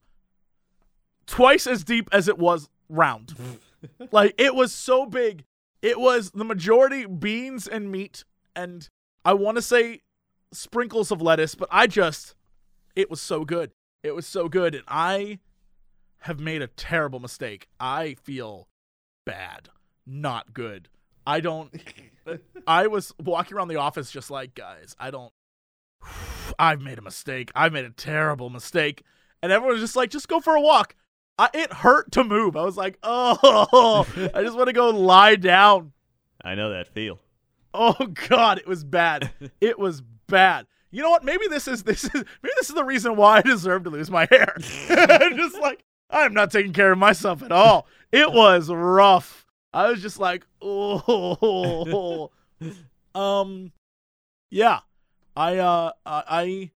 [1.25, 3.35] twice as deep as it was round.
[4.11, 5.45] like it was so big.
[5.81, 8.23] It was the majority beans and meat
[8.55, 8.89] and
[9.25, 10.01] I want to say
[10.51, 12.35] sprinkles of lettuce, but I just
[12.95, 13.71] it was so good.
[14.03, 15.39] It was so good and I
[16.19, 17.67] have made a terrible mistake.
[17.79, 18.67] I feel
[19.25, 19.69] bad.
[20.05, 20.89] Not good.
[21.25, 21.73] I don't
[22.67, 25.33] I was walking around the office just like, guys, I don't
[26.59, 27.51] I've made a mistake.
[27.55, 29.03] I've made a terrible mistake.
[29.41, 30.95] And everyone was just like, just go for a walk.
[31.37, 32.55] I, it hurt to move.
[32.55, 35.93] I was like, oh, I just want to go lie down.
[36.43, 37.19] I know that feel.
[37.73, 39.31] Oh God, it was bad.
[39.61, 40.67] It was bad.
[40.91, 41.23] You know what?
[41.23, 44.11] Maybe this is this is maybe this is the reason why I deserve to lose
[44.11, 44.55] my hair.
[44.59, 47.87] Just like I'm not taking care of myself at all.
[48.11, 49.45] It was rough.
[49.73, 52.29] I was just like, oh,
[53.15, 53.71] um,
[54.51, 54.81] yeah.
[55.35, 56.71] I uh I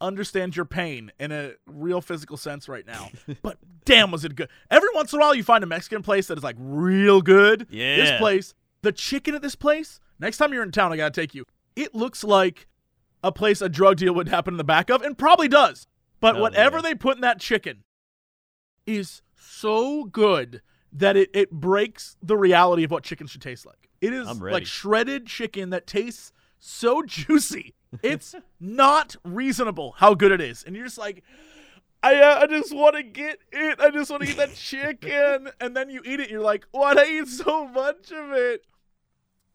[0.00, 3.10] understand your pain in a real physical sense right now.
[3.42, 4.48] But damn, was it good?
[4.70, 7.66] Every once in a while, you find a Mexican place that is like real good.
[7.70, 7.96] Yeah.
[7.96, 10.00] This place, the chicken at this place.
[10.18, 11.44] Next time you're in town, I gotta take you.
[11.76, 12.66] It looks like
[13.24, 15.86] a place a drug deal would happen in the back of, and probably does.
[16.20, 17.84] But Oh, whatever they put in that chicken
[18.86, 23.88] is so good that it, it breaks the reality of what chicken should taste like.
[24.00, 26.32] It is like shredded chicken that tastes
[26.64, 27.74] so juicy.
[28.02, 30.62] It's not reasonable how good it is.
[30.62, 31.24] And you're just like,
[32.04, 33.80] I, uh, I just want to get it.
[33.80, 35.50] I just want to eat that chicken.
[35.60, 36.30] And then you eat it.
[36.30, 38.64] You're like, why'd I eat so much of it?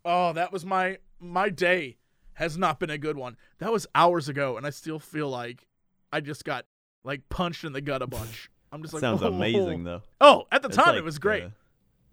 [0.05, 1.97] Oh, that was my my day.
[2.33, 3.35] Has not been a good one.
[3.57, 5.65] That was hours ago, and I still feel like
[6.13, 6.65] I just got
[7.03, 8.51] like punched in the gut a bunch.
[8.71, 9.27] I'm just like, Sounds oh.
[9.27, 10.03] amazing though.
[10.21, 11.43] Oh, at the It's time like, it was great.
[11.43, 11.49] uh,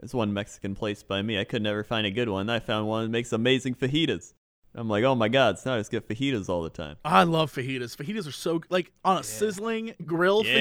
[0.00, 1.38] There's one Mexican place by me.
[1.38, 2.48] I could never find a good one.
[2.48, 4.32] I found one that makes amazing fajitas.
[4.76, 6.96] I'm like, oh my god, so now I just get fajitas all the time.
[7.04, 7.96] I love fajitas.
[7.96, 10.54] Fajitas are so like on a sizzling grill Yeah.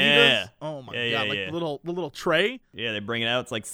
[0.45, 0.49] fajitas.
[0.61, 1.45] Oh my Yeah, god, yeah, like yeah.
[1.47, 2.59] the little the little tray.
[2.73, 3.41] Yeah, they bring it out.
[3.41, 3.65] It's like,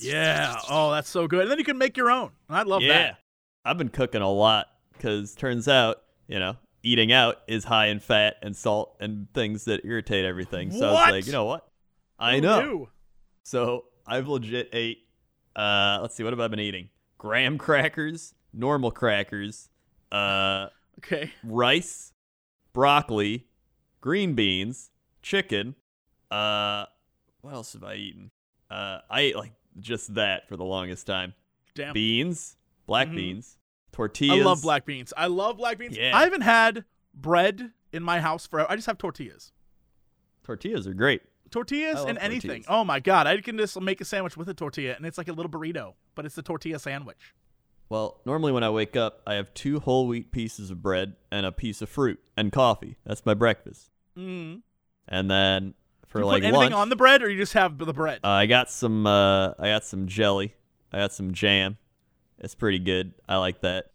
[0.00, 0.56] Yeah.
[0.68, 1.42] Oh, that's so good.
[1.42, 2.30] And then you can make your own.
[2.48, 2.92] I love yeah.
[2.92, 3.16] that.
[3.64, 8.00] I've been cooking a lot because turns out, you know, eating out is high in
[8.00, 10.70] fat and salt and things that irritate everything.
[10.70, 11.06] So I What?
[11.06, 11.66] was like, you know what?
[12.18, 12.60] I Who know.
[12.62, 12.88] knew?
[13.42, 14.98] So I've legit ate.
[15.56, 16.88] Uh, let's see, what have I been eating?
[17.18, 19.68] Graham crackers, normal crackers,
[20.12, 21.32] uh, Okay.
[21.44, 22.12] rice,
[22.72, 23.46] broccoli,
[24.00, 24.90] green beans,
[25.22, 25.74] chicken.
[26.30, 26.86] Uh,
[27.40, 28.30] what else have I eaten?
[28.70, 31.34] Uh, I ate like just that for the longest time.
[31.74, 31.92] Damn.
[31.94, 33.16] Beans, black Mhm.
[33.16, 33.58] beans,
[33.92, 34.40] tortillas.
[34.40, 35.12] I love black beans.
[35.16, 35.96] I love black beans.
[35.96, 36.16] Yeah.
[36.16, 36.84] I haven't had
[37.14, 39.52] bread in my house for I just have tortillas.
[40.44, 41.22] Tortillas are great.
[41.50, 42.62] Tortillas and anything.
[42.62, 42.66] tortillas.
[42.68, 45.28] Oh my god, I can just make a sandwich with a tortilla and it's like
[45.28, 47.34] a little burrito, but it's a tortilla sandwich.
[47.90, 51.44] Well, normally when I wake up, I have two whole wheat pieces of bread and
[51.44, 52.96] a piece of fruit and coffee.
[53.04, 53.90] That's my breakfast.
[54.16, 54.62] Mm.
[55.08, 55.74] And then
[56.06, 58.20] for you like put anything lunch, on the bread or you just have the bread?
[58.22, 59.06] uh, I got some.
[59.06, 60.54] Uh, I got some jelly.
[60.92, 61.78] I got some jam.
[62.38, 63.12] It's pretty good.
[63.28, 63.90] I like that.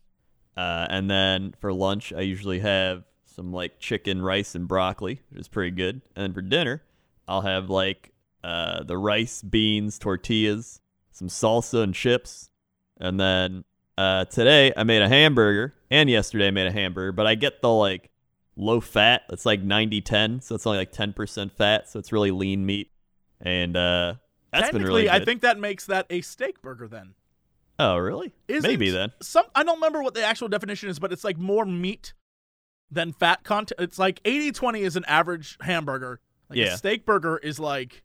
[0.58, 5.40] Uh, and then for lunch, I usually have some like chicken, rice, and broccoli, which
[5.40, 6.02] is pretty good.
[6.18, 6.84] And then for dinner,
[7.30, 8.12] I'll have like
[8.44, 10.82] uh, the rice, beans, tortillas,
[11.12, 12.50] some salsa and chips.
[12.98, 13.64] And then
[13.98, 17.62] uh, today I made a hamburger, and yesterday I made a hamburger, but I get
[17.62, 18.10] the like
[18.56, 19.24] low fat.
[19.30, 22.92] It's like 90 10, so it's only like 10% fat, so it's really lean meat.
[23.42, 24.16] And uh,
[24.52, 25.22] that's been Technically, really good.
[25.22, 27.14] I think that makes that a steak burger then.
[27.78, 28.34] Oh, really?
[28.48, 29.12] Isn't Maybe then.
[29.22, 32.14] Some I don't remember what the actual definition is, but it's like more meat
[32.90, 33.80] than fat content.
[33.82, 36.22] It's like 80-20 is an average hamburger.
[36.50, 36.74] Like Yeah.
[36.74, 38.04] a steak burger is like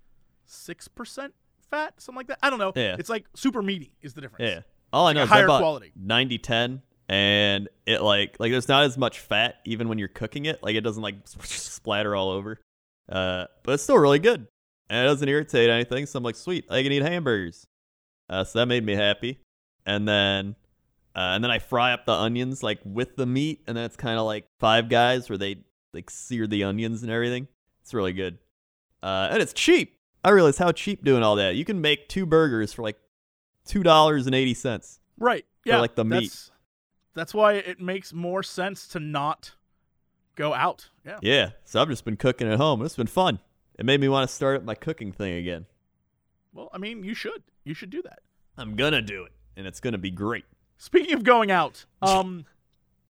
[0.49, 1.31] 6%
[1.71, 2.39] fat, something like that.
[2.43, 2.73] I don't know.
[2.75, 2.97] Yeah.
[2.99, 4.51] It's like super meaty is the difference.
[4.51, 4.61] Yeah.
[4.93, 5.93] All I know a is I bought quality.
[5.97, 10.47] 90 10 and it like like there's not as much fat even when you're cooking
[10.47, 10.63] it.
[10.63, 12.61] Like it doesn't like splatter all over.
[13.11, 14.47] Uh but it's still really good.
[14.89, 16.07] And it doesn't irritate anything.
[16.07, 17.67] So I'm like, sweet, I can eat hamburgers.
[18.29, 19.39] Uh so that made me happy.
[19.87, 20.57] And then
[21.15, 23.97] uh, and then I fry up the onions like with the meat, and then it's
[23.97, 27.49] kind of like Five Guys where they like sear the onions and everything.
[27.83, 28.39] It's really good,
[29.03, 29.97] uh, and it's cheap.
[30.23, 31.57] I realize how cheap doing all that.
[31.57, 32.97] You can make two burgers for like
[33.71, 35.01] two dollars and eighty cents.
[35.19, 35.45] Right.
[35.65, 35.81] Yeah.
[35.81, 36.31] like, the meat.
[36.31, 36.51] That's,
[37.15, 39.53] that's why it makes more sense to not
[40.37, 40.89] go out.
[41.05, 41.19] Yeah.
[41.23, 42.83] Yeah, so I've just been cooking at home.
[42.83, 43.41] It's been fun.
[43.79, 45.67] It made me want to start up my cooking thing again.
[46.53, 47.43] Well, I mean, you should.
[47.65, 48.21] You should do that.
[48.57, 50.45] I'm gonna do it, and it's gonna be great.
[50.79, 52.47] Speaking of going out, um,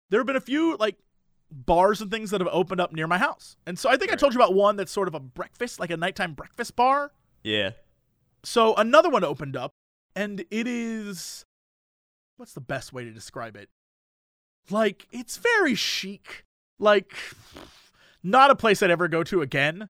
[0.09, 0.97] there have been a few like
[1.51, 4.17] bars and things that have opened up near my house, and so I think I
[4.17, 7.13] told you about one that's sort of a breakfast, like a nighttime breakfast bar.
[7.43, 7.71] Yeah,
[8.43, 9.70] So another one opened up,
[10.17, 11.45] and it is
[12.37, 13.69] what's the best way to describe it?
[14.71, 16.45] Like it's very chic,
[16.79, 17.15] like
[18.23, 19.89] not a place I'd ever go to again.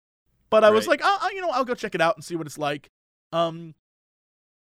[0.50, 1.00] But I was Right.
[1.00, 2.90] like, oh, oh, you know, I'll go check it out and see what it's like.
[3.32, 3.74] Um,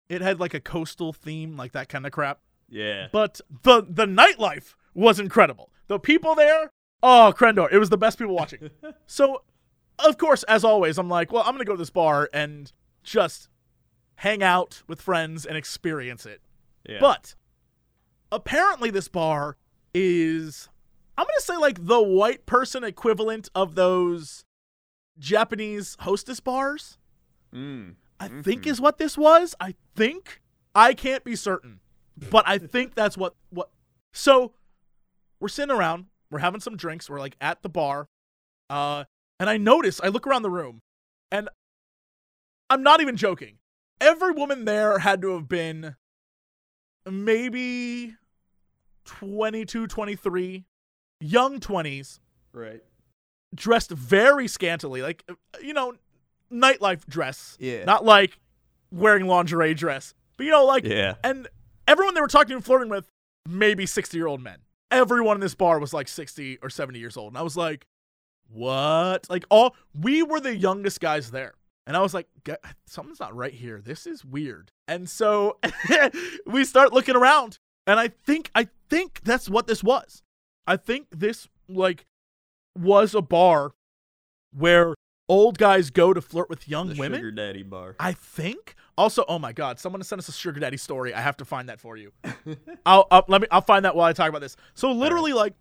[0.08, 2.40] it had like a coastal theme, like that kind of crap.
[2.70, 3.08] yeah.
[3.12, 5.70] But the the nightlife was incredible.
[5.88, 6.70] The people there,
[7.02, 8.70] oh, Crendor, it was the best people watching.
[9.06, 9.42] so,
[9.98, 13.48] of course, as always, I'm like, well, I'm gonna go to this bar and just
[14.16, 16.40] hang out with friends and experience it.
[16.88, 16.98] yeah.
[17.00, 17.34] But
[18.30, 19.56] apparently, this bar
[19.92, 20.68] is,
[21.16, 24.44] I'm gonna say, like the white person equivalent of those
[25.18, 26.98] Japanese hostess bars.
[27.54, 27.94] Mm.
[28.20, 29.54] I think is what this was.
[29.60, 30.40] I think
[30.74, 31.80] I can't be certain,
[32.30, 33.70] but I think that's what what.
[34.12, 34.52] So
[35.40, 38.08] we're sitting around, we're having some drinks, we're like at the bar,
[38.70, 39.04] uh,
[39.38, 40.80] and I notice I look around the room,
[41.30, 41.48] and
[42.70, 43.58] I'm not even joking.
[44.00, 45.96] Every woman there had to have been
[47.08, 48.14] maybe
[49.04, 50.64] 22, 23,
[51.20, 52.18] young 20s,
[52.52, 52.82] right.
[53.54, 55.24] dressed very scantily, like
[55.62, 55.94] you know,
[56.52, 57.56] nightlife dress.
[57.60, 57.84] Yeah.
[57.84, 58.38] Not like
[58.90, 61.14] wearing lingerie dress, but you know, like, Yeah.
[61.24, 61.48] and
[61.86, 63.06] everyone they were talking and flirting with,
[63.46, 64.58] maybe 60 year old men.
[64.90, 67.32] Everyone in this bar was like 60 or 70 years old.
[67.32, 67.84] And I was like,
[68.48, 69.28] what?
[69.28, 71.54] Like, all, we were the youngest guys there.
[71.86, 72.54] And I was like, "G-
[72.86, 73.80] something's not right here.
[73.80, 74.70] This is weird.
[74.88, 75.58] And so
[76.46, 77.58] we start looking around.
[77.86, 80.22] And I think, I think that's what this was.
[80.66, 82.06] I think this, like,
[82.78, 83.72] was a bar
[84.56, 84.94] where
[85.28, 87.18] old guys go to flirt with young The women.
[87.18, 87.96] sugar daddy bar.
[88.00, 88.74] I think.
[88.96, 91.12] Also, oh my God, someone sent us a sugar daddy story.
[91.12, 92.12] I have to find that for you.
[92.86, 93.48] I'll, I'll let me.
[93.50, 94.56] I'll find that while I talk about this.
[94.74, 95.54] So literally, like,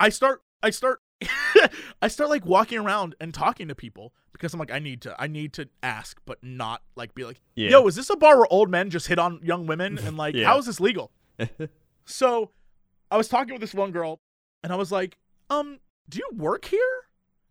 [0.00, 1.00] I start, I start
[2.02, 5.14] I start like walking around and talking to people because I'm like, I need to,
[5.20, 7.70] I need to ask, but not like be like, Yeah.
[7.70, 10.34] yo, is this a bar where old men just hit on young women and like,
[10.34, 10.46] Yeah.
[10.46, 11.10] how is this legal?
[12.08, 12.52] So
[13.10, 14.20] I was talking with this one girl
[14.62, 15.18] and I was like,
[15.50, 16.78] um, do you work here?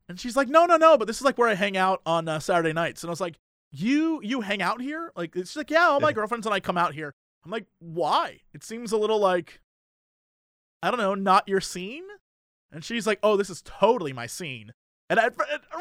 [0.07, 2.27] And she's like, no, no, no, but this is like where I hang out on
[2.29, 3.03] uh, Saturday nights.
[3.03, 3.35] And I was like,
[3.71, 5.11] you, you hang out here?
[5.15, 7.13] Like, it's like, yeah, all my girlfriends and I come out here.
[7.43, 8.39] I'm like, why?
[8.53, 9.59] It seems a little like,
[10.81, 12.05] I don't know, not your scene.
[12.71, 14.71] And she's like, oh, this is totally my scene.
[15.09, 15.29] And I,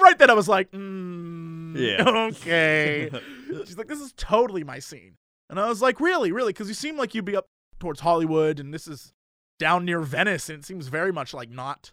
[0.03, 2.09] right then I was like, mm, Yeah.
[2.31, 3.11] okay.
[3.64, 5.16] She's like, this is totally my scene.
[5.51, 6.53] And I was like, really, really?
[6.53, 7.47] Because you seem like you'd be up
[7.79, 9.12] towards Hollywood, and this is
[9.59, 11.93] down near Venice, and it seems very much like not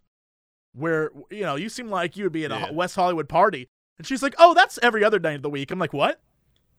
[0.74, 2.72] where, you know, you seem like you would be at a Yeah.
[2.72, 3.68] West Hollywood party.
[3.98, 5.70] And she's like, oh, that's every other night of the week.
[5.70, 6.22] I'm like, what?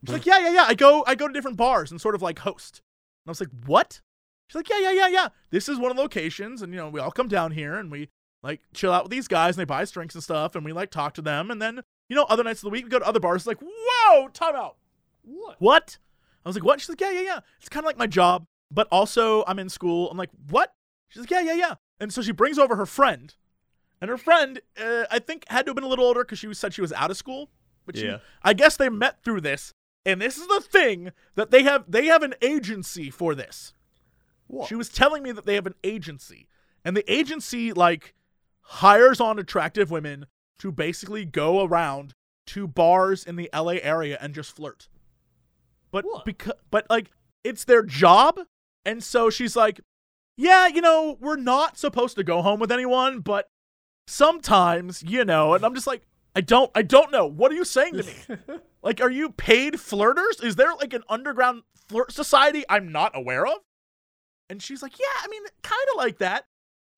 [0.04, 0.64] She's like, yeah, yeah, yeah.
[0.66, 2.80] I go, I go to different bars and sort of like host.
[3.24, 4.00] And I was like, what?
[4.48, 5.28] She's like, yeah, yeah, yeah, yeah.
[5.50, 7.90] This is one of the locations, and you know, we all come down here and
[7.90, 8.08] we
[8.42, 10.72] like chill out with these guys, and they buy us drinks and stuff, and we
[10.72, 12.98] like talk to them, and then you know, other nights of the week we go
[12.98, 13.42] to other bars.
[13.42, 14.76] It's like, whoa, time out.
[15.22, 15.56] what?
[15.60, 15.98] What?
[16.44, 16.80] I was like, what?
[16.80, 17.40] She's like, yeah, yeah, yeah.
[17.60, 20.10] It's kind of like my job, but also I'm in school.
[20.10, 20.74] I'm like, what?
[21.08, 21.74] She's like, yeah, yeah, yeah.
[22.00, 23.34] And so she brings over her friend,
[24.00, 26.52] and her friend, uh, I think, had to have been a little older because she
[26.54, 27.48] said she was out of school.
[27.86, 28.18] But she, Yeah.
[28.42, 29.72] I guess they met through this,
[30.04, 31.84] and this is the thing that they have.
[31.88, 33.72] They have an agency for this.
[34.48, 34.68] What?
[34.68, 36.48] She was telling me that they have an agency,
[36.84, 38.14] and the agency like
[38.62, 40.26] hires on attractive women
[40.58, 42.14] to basically go around
[42.48, 44.88] to bars in the LA area and just flirt.
[45.90, 46.24] But What?
[46.24, 47.10] because but like
[47.44, 48.40] it's their job,
[48.84, 49.80] and so she's like,
[50.36, 53.48] "Yeah, you know, we're not supposed to go home with anyone, but
[54.06, 56.02] sometimes, you know." And I'm just like,
[56.34, 57.26] "I don't I don't know.
[57.26, 60.42] What are you saying to me?" Like, are you paid flirters?
[60.42, 63.58] Is there like an underground flirt society I'm not aware of?
[64.50, 66.46] And she's like, yeah, I mean, kind of like that.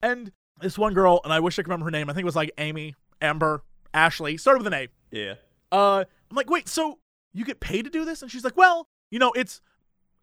[0.01, 2.09] And this one girl, and I wish I could remember her name.
[2.09, 4.89] I think it was like Amy, Amber, Ashley, started with an A.
[5.11, 5.35] yeah.
[5.73, 6.99] Uh, I'm like, wait, so
[7.33, 8.23] you get paid to do this?
[8.23, 9.61] And she's like, well, you know, it's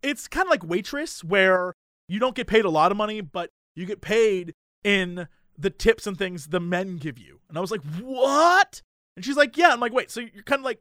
[0.01, 1.73] it's kind of like waitress where
[2.07, 4.53] you don't get paid a lot of money, but you get paid
[4.83, 5.27] in
[5.57, 7.39] the tips and things the men give you.
[7.49, 8.81] And I was like, what?
[9.15, 9.71] And she's like, yeah.
[9.73, 10.79] I'm like, wait, so you're kind of like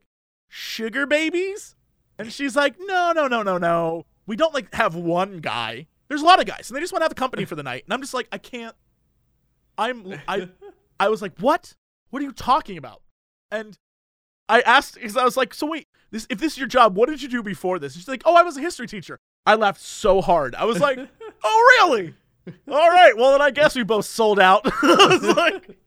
[0.49, 1.75] sugar babies?
[2.19, 4.07] And she's like, no, no, no, no, no.
[4.27, 5.87] We don't like have one guy.
[6.09, 7.63] There's a lot of guys, and they just want to have a company for the
[7.63, 7.85] night.
[7.87, 8.75] And I'm just like, I can't.
[9.79, 10.49] I'm I
[11.01, 11.75] I was like, what?
[12.11, 13.03] What are you talking about?
[13.51, 13.79] And
[14.49, 17.09] I asked because I was like, so wait, this if this is your job, what
[17.09, 17.95] did you do before this?
[17.95, 19.19] And she's like, oh, I was a history teacher.
[19.47, 20.55] I laughed so hard.
[20.55, 20.99] I was like,
[21.45, 22.15] oh, really?
[22.69, 23.17] All right.
[23.17, 24.63] Well, then I guess we both sold out.
[24.83, 25.79] I was like,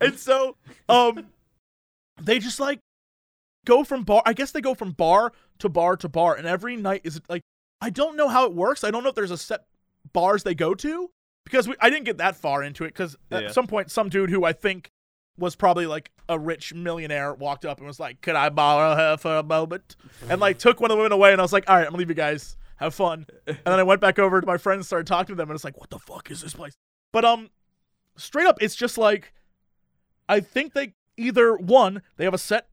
[0.00, 0.56] and so
[0.88, 1.26] um,
[2.20, 2.80] they just like
[3.64, 4.22] go from bar.
[4.26, 7.42] I guess they go from bar to bar to bar, and every night is like
[7.80, 8.84] I don't know how it works.
[8.84, 9.64] I don't know if there's a set
[10.12, 11.10] bars they go to
[11.44, 13.38] because we, I didn't get that far into it because Yeah.
[13.40, 14.90] at some point some dude who I think
[15.38, 19.16] was probably like a rich millionaire walked up and was like, "Could I borrow her
[19.16, 19.96] for a moment?"
[20.28, 21.88] and like took one of the women away, and I was like, "All right, I'm
[21.92, 22.56] gonna leave you guys.
[22.76, 25.48] Have fun." And then I went back over to my friends, started talking to them,
[25.50, 26.74] and it's like, "What the fuck is this place?"
[27.12, 27.50] But um,
[28.16, 29.32] straight up, it's just like
[30.28, 32.68] I think they either one they have a set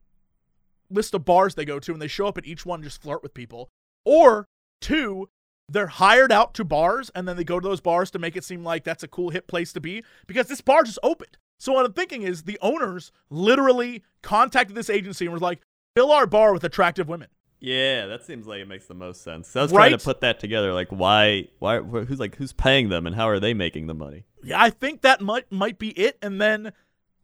[0.90, 3.00] list of bars they go to, and they show up at each one and just
[3.02, 3.68] flirt with people,
[4.04, 4.48] or
[4.80, 5.28] two
[5.70, 8.44] they're hired out to bars and then they go to those bars to make it
[8.44, 11.38] seem like that's a cool hip place to be because this bar just opened.
[11.58, 15.60] So what I'm thinking is the owners literally contacted this agency and was like,
[15.94, 17.28] fill our bar with attractive women.
[17.60, 19.48] Yeah, that seems like it makes the most sense.
[19.48, 20.72] So I was trying to put that together.
[20.72, 21.48] Like, why?
[21.58, 21.80] Why?
[21.80, 24.24] Who's like who's paying them, and how are they making the money?
[24.42, 26.16] Yeah, I think that might might be it.
[26.22, 26.72] And then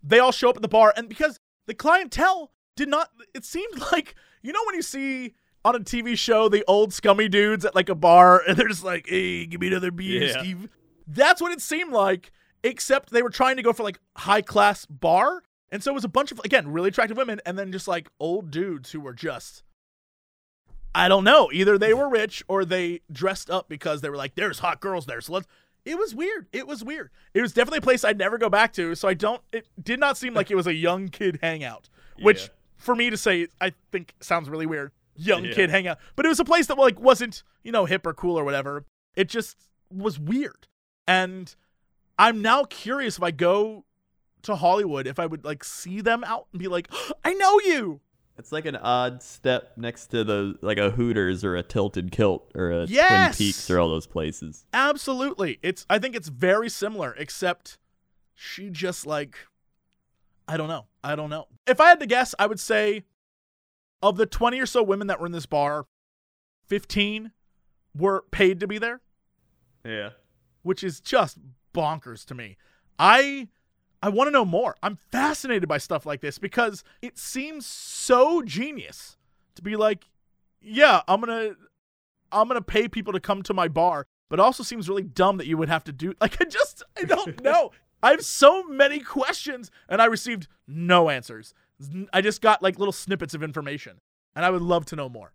[0.03, 3.80] they all show up at the bar, and because the clientele did not, it seemed
[3.92, 5.32] like you know when you see
[5.66, 8.84] on a TV show the old scummy dudes at like a bar, and they're just
[8.84, 10.40] like, "Hey, give me another beer, Yeah.
[10.40, 10.68] Steve."
[11.06, 12.32] That's what it seemed like.
[12.64, 16.04] Except they were trying to go for like high class bar, and so it was
[16.04, 19.12] a bunch of again really attractive women, and then just like old dudes who were
[19.14, 19.62] just.
[20.94, 21.50] I don't know.
[21.52, 25.06] Either they were rich or they dressed up because they were like, "There's hot girls
[25.06, 25.46] there." So let's.
[25.84, 26.48] It was weird.
[26.52, 27.10] It was weird.
[27.34, 28.94] It was definitely a place I'd never go back to.
[28.96, 29.40] So I don't.
[29.52, 31.88] It did not seem like it was a young kid hangout,
[32.20, 32.48] which Yeah.
[32.76, 34.90] for me to say, I think sounds really weird.
[35.16, 35.54] Young Yeah.
[35.54, 38.38] kid hangout, but it was a place that like wasn't you know hip or cool
[38.38, 38.84] or whatever.
[39.16, 39.56] It just
[39.90, 40.66] was weird,
[41.06, 41.54] and
[42.18, 43.84] I'm now curious if I go
[44.42, 46.88] to Hollywood if I would like see them out and be like,
[47.24, 48.00] I know you.
[48.38, 52.52] It's like an odd step next to the like a Hooters or a Tilted Kilt
[52.54, 53.36] or a Yes!
[53.38, 54.66] Twin Peaks or all those places.
[54.74, 55.58] Absolutely.
[55.62, 57.78] It's I think it's very similar except
[58.34, 59.36] she just like
[60.46, 60.86] I don't know.
[61.02, 61.46] I don't know.
[61.66, 63.04] If I had to guess, I would say
[64.03, 65.86] of the 20 or so women that were in this bar,
[66.68, 67.32] 15
[67.97, 69.01] were paid to be there,
[69.84, 70.11] Yeah.
[70.62, 71.38] which is just
[71.74, 72.57] bonkers to me.
[72.99, 73.49] I
[74.03, 74.76] I want to know more.
[74.82, 79.16] I'm fascinated by stuff like this because it seems so genius
[79.55, 80.05] to be like,
[80.61, 81.57] yeah, I'm going to
[82.30, 85.38] I'm going to pay people to come to my bar, but also seems really dumb
[85.38, 87.70] that you would have to do like I just I don't know.
[88.03, 91.55] I have so many questions and I received no answers.
[92.12, 94.00] I just got like little snippets of information
[94.34, 95.32] and I would love to know more.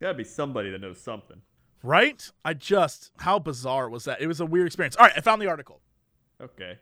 [0.00, 1.42] Gotta be somebody that knows something.
[1.82, 2.30] Right?
[2.44, 4.20] I just how bizarre was that?
[4.20, 4.96] It was a weird experience.
[4.96, 5.80] All right, I found the article.
[6.40, 6.78] Okay.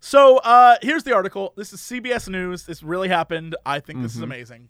[0.00, 1.52] So uh, here's the article.
[1.56, 2.66] This is CBS News.
[2.66, 3.54] This really happened.
[3.64, 4.68] I think this is amazing.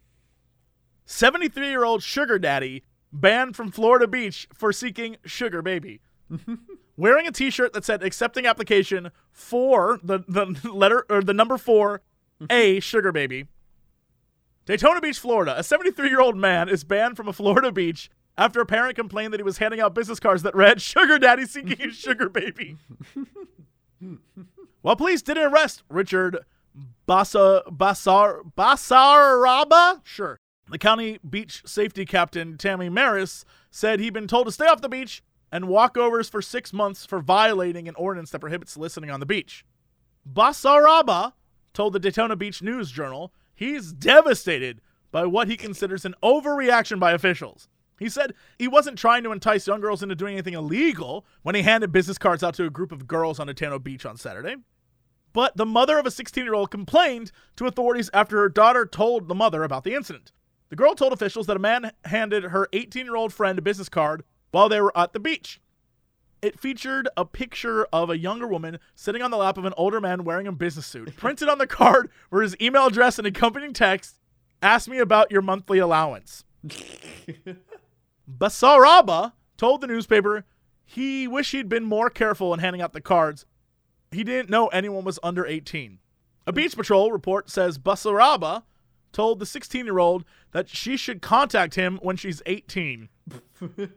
[1.06, 6.00] 73 year old sugar daddy banned from Florida Beach for seeking sugar baby.
[6.96, 11.58] Wearing a t shirt that said accepting application for the, the letter or the number
[11.58, 12.02] four,
[12.50, 13.46] A sugar baby.
[14.64, 15.58] Daytona Beach, Florida.
[15.58, 19.32] A 73 year old man is banned from a Florida beach after a parent complained
[19.32, 22.76] that he was handing out business cards that read Sugar Daddy seeking his sugar baby.
[24.82, 26.38] While police didn't arrest Richard
[27.06, 30.38] Basa, Basar, Basaraba, sure,
[30.70, 34.88] the county beach safety captain, Tammy Maris, said he'd been told to stay off the
[34.88, 39.26] beach and walkovers for six months for violating an ordinance that prohibits listening on the
[39.26, 39.64] beach.
[40.30, 41.34] Basaraba
[41.72, 47.12] told the Daytona Beach News Journal he's devastated by what he considers an overreaction by
[47.12, 47.68] officials.
[47.98, 51.62] He said he wasn't trying to entice young girls into doing anything illegal when he
[51.62, 54.56] handed business cards out to a group of girls on Daytona Beach on Saturday.
[55.32, 59.28] But the mother of a 16 year old complained to authorities after her daughter told
[59.28, 60.32] the mother about the incident.
[60.68, 63.88] The girl told officials that a man handed her 18 year old friend a business
[63.88, 65.60] card while they were at the beach.
[66.42, 70.00] It featured a picture of a younger woman sitting on the lap of an older
[70.00, 71.16] man wearing a business suit.
[71.16, 74.18] Printed on the card were his email address and accompanying text
[74.60, 76.44] Ask me about your monthly allowance.
[78.30, 80.44] Basaraba told the newspaper
[80.84, 83.44] he wished he'd been more careful in handing out the cards.
[84.12, 85.98] He didn't know anyone was under 18.
[86.46, 88.62] A Beach Patrol report says Basaraba
[89.12, 93.08] told the 16 year old that she should contact him when she's 18.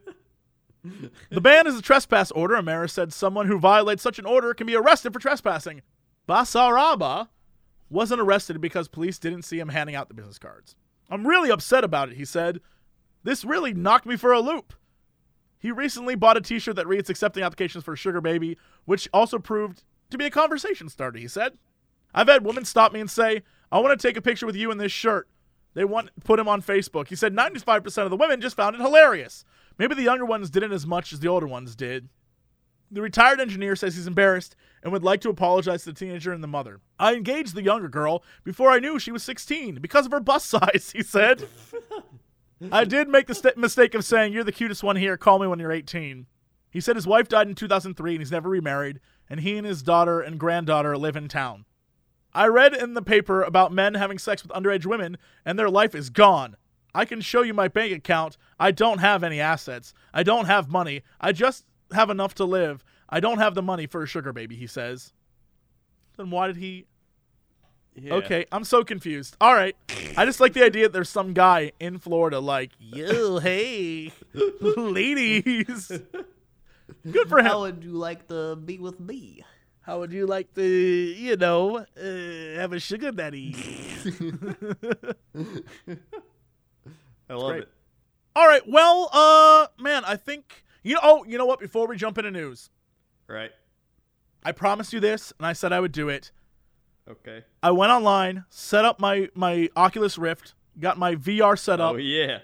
[1.30, 2.56] the ban is a trespass order.
[2.56, 5.82] Amara said someone who violates such an order can be arrested for trespassing.
[6.28, 7.28] Basaraba
[7.88, 10.74] wasn't arrested because police didn't see him handing out the business cards.
[11.08, 12.60] I'm really upset about it, he said.
[13.22, 14.74] This really knocked me for a loop.
[15.58, 19.38] He recently bought a t shirt that reads accepting applications for Sugar Baby, which also
[19.38, 21.58] proved to be a conversation starter, he said.
[22.14, 24.70] I've had women stop me and say, I want to take a picture with you
[24.70, 25.28] in this shirt.
[25.74, 27.08] They want put him on Facebook.
[27.08, 29.44] He said 95% of the women just found it hilarious.
[29.78, 32.08] Maybe the younger ones didn't as much as the older ones did.
[32.90, 36.42] The retired engineer says he's embarrassed and would like to apologize to the teenager and
[36.42, 36.80] the mother.
[36.98, 40.46] I engaged the younger girl before I knew she was 16 because of her bust
[40.50, 41.48] size, he said.
[42.70, 45.16] I did make the st- mistake of saying, You're the cutest one here.
[45.16, 46.26] Call me when you're 18.
[46.70, 49.82] He said his wife died in 2003 and he's never remarried, and he and his
[49.82, 51.64] daughter and granddaughter live in town.
[52.32, 55.94] I read in the paper about men having sex with underage women and their life
[55.94, 56.56] is gone.
[56.96, 58.38] I can show you my bank account.
[58.58, 59.92] I don't have any assets.
[60.14, 61.02] I don't have money.
[61.20, 62.82] I just have enough to live.
[63.08, 65.12] I don't have the money for a sugar baby, he says.
[66.16, 66.86] Then why did he
[67.94, 68.14] Yeah.
[68.14, 69.36] Okay, I'm so confused.
[69.42, 69.76] All right.
[70.16, 74.12] I just like the idea that there's some guy in Florida like, yo, hey,
[74.76, 75.92] ladies.
[77.10, 77.46] Good for him.
[77.46, 79.44] How would you like to be with me?
[79.82, 83.54] How would you like to, you know, uh, have a sugar daddy?
[87.28, 87.62] I love great.
[87.64, 87.68] it.
[88.34, 88.62] All right.
[88.68, 91.00] Well, uh, man, I think you know.
[91.02, 91.60] Oh, you know what?
[91.60, 92.70] Before we jump into news,
[93.28, 93.50] Right.
[94.44, 96.30] I promised you this, and I said I would do it.
[97.08, 97.44] Okay.
[97.62, 101.94] I went online, set up my my Oculus Rift, got my VR set up.
[101.94, 102.38] Oh yeah.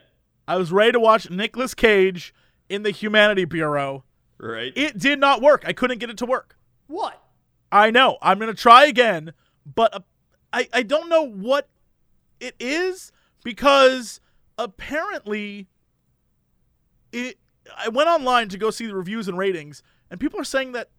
[0.49, 2.35] I was ready to watch Nicolas Cage
[2.69, 4.05] in the Humanity Bureau.
[4.39, 4.73] Right.
[4.75, 5.63] It did not work.
[5.65, 6.57] I couldn't get it to work.
[6.89, 7.23] What?
[7.71, 8.19] I know.
[8.21, 10.01] I'm going to try again, but uh,
[10.53, 11.69] I, I don't know what
[12.41, 13.13] it is
[13.45, 14.21] because
[14.59, 15.69] apparently
[17.13, 17.39] it
[17.77, 20.91] I went online to go see the reviews and ratings and people are saying that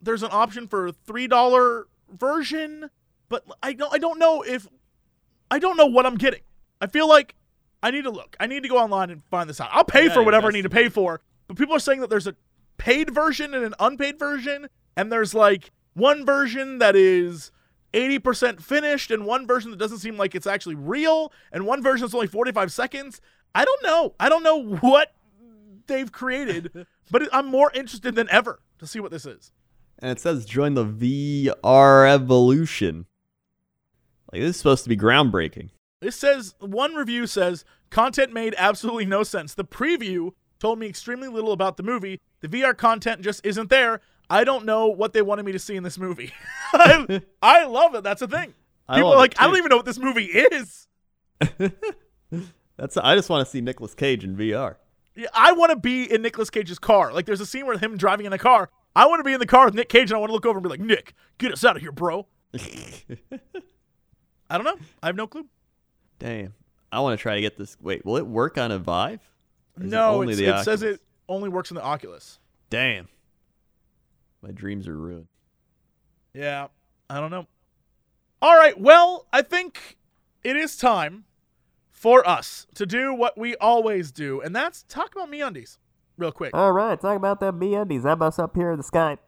[0.00, 2.90] there's an option for a $3 version,
[3.28, 4.66] but I don't I don't know if
[5.50, 6.40] I don't know what I'm getting.
[6.80, 7.34] I feel like
[7.82, 8.36] I need to look.
[8.40, 9.68] I need to go online and find this out.
[9.72, 12.10] I'll pay Yeah, for whatever I need to pay for, but people are saying that
[12.10, 12.34] there's a
[12.78, 17.50] paid version and an unpaid version, and there's like one version that is
[17.92, 22.02] 80% finished and one version that doesn't seem like it's actually real and one version
[22.02, 23.20] that's only 45 seconds.
[23.54, 24.14] I don't know.
[24.20, 25.12] I don't know what
[25.86, 29.52] they've created, but I'm more interested than ever to see what this is.
[29.98, 33.06] And it says join the VR evolution.
[34.32, 35.70] Like this is supposed to be groundbreaking.
[36.00, 39.52] This says one review says content made absolutely no sense.
[39.52, 42.20] The preview told me extremely little about the movie.
[42.40, 44.00] The VR content just isn't there.
[44.30, 46.32] I don't know what they wanted me to see in this movie.
[46.72, 48.04] I, I love it.
[48.04, 48.54] That's the thing.
[48.92, 50.86] People are like, I don't even know what this movie is.
[52.76, 54.76] That's I just want to see Nicolas Cage in VR.
[55.14, 57.12] Yeah, I want to be in Nicolas Cage's car.
[57.12, 58.70] Like, there's a scene where him driving in a car.
[58.96, 60.46] I want to be in the car with Nick Cage, and I want to look
[60.46, 62.26] over and be like, Nick, get us out of here, bro.
[64.50, 64.76] I don't know.
[65.02, 65.46] I have no clue.
[66.18, 66.54] Damn.
[66.92, 67.76] I want to try to get this.
[67.80, 69.20] Wait, will it work on a Vive?
[69.76, 72.38] It No, only the it says it only works in the Oculus.
[72.68, 73.08] Damn.
[74.42, 75.26] My dreams are ruined.
[76.34, 76.68] Yeah,
[77.08, 77.46] I don't know.
[78.42, 79.98] All right, well, I think
[80.42, 81.24] it is time
[81.92, 85.78] for us to do what we always do, and that's talk about MeUndies
[86.16, 86.52] real quick.
[86.54, 88.06] All right, talk about them MeUndies.
[88.06, 89.18] I'm us up here in the sky.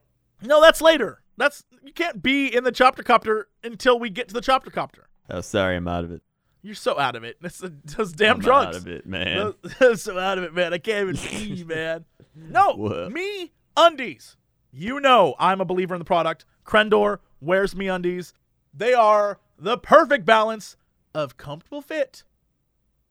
[0.42, 1.20] No, that's later.
[1.36, 5.08] That's you can't be in the chopper copter until we get to the chopper copter.
[5.28, 6.22] Oh, sorry, I'm out of it.
[6.62, 7.36] You're so out of it.
[7.42, 7.58] It's
[7.96, 8.68] those damn I'm drugs.
[8.68, 9.54] out of it, man.
[9.78, 10.72] Those- so out of it, man.
[10.72, 11.16] I can't even
[11.56, 12.04] see, man.
[12.34, 13.12] No, What?
[13.12, 14.36] me undies.
[14.72, 16.44] You know I'm a believer in the product.
[16.64, 18.32] Crendor wears MeUndies.
[18.72, 20.76] They are the perfect balance
[21.14, 22.24] of comfortable fit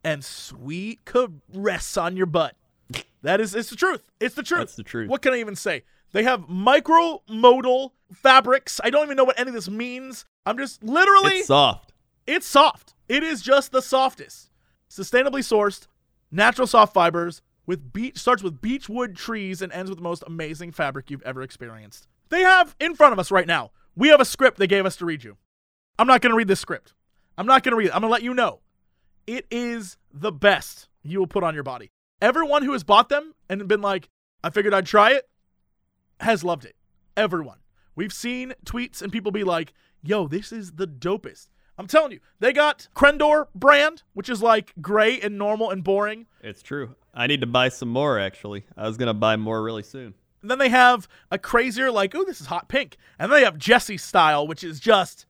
[0.04, 2.56] and sweet caress on your butt.
[3.22, 4.02] That is, it's the truth.
[4.20, 4.60] It's the truth.
[4.62, 5.10] That's the truth.
[5.10, 5.84] What can I even say?
[6.12, 8.82] They have micro-modal fabrics.
[8.84, 10.26] I don't even know what any of this means.
[10.46, 11.94] I'm just literally It's soft.
[12.26, 12.96] it's soft.
[13.08, 14.50] It is just the softest.
[14.90, 15.88] Sustainably sourced,
[16.32, 17.42] natural soft fibers
[17.72, 21.42] with beach starts with beechwood trees and ends with the most amazing fabric you've ever
[21.42, 22.06] experienced.
[22.28, 23.72] They have in front of us right now.
[23.96, 25.38] We have a script they gave us to read you.
[25.98, 26.94] I'm not going to read this script.
[27.38, 27.96] I'm not going to read it.
[27.96, 28.60] I'm going to let you know.
[29.26, 31.92] It is the best you will put on your body.
[32.22, 34.10] Everyone who has bought them and been like,
[34.44, 35.30] I figured I'd try it,
[36.20, 36.76] has loved it.
[37.16, 37.60] Everyone.
[37.96, 39.72] We've seen tweets and people be like,
[40.04, 41.48] yo, this is the dopest.
[41.78, 46.28] I'm telling you, they got Crendor brand, which is like gray and normal and boring.
[46.42, 46.96] It's true.
[47.14, 48.66] I need to buy some more, actually.
[48.78, 50.14] I was going to buy more really soon.
[50.42, 52.98] And then they have a crazier, like, oh, this is hot pink.
[53.20, 55.26] And then they have Jesse style, which is just,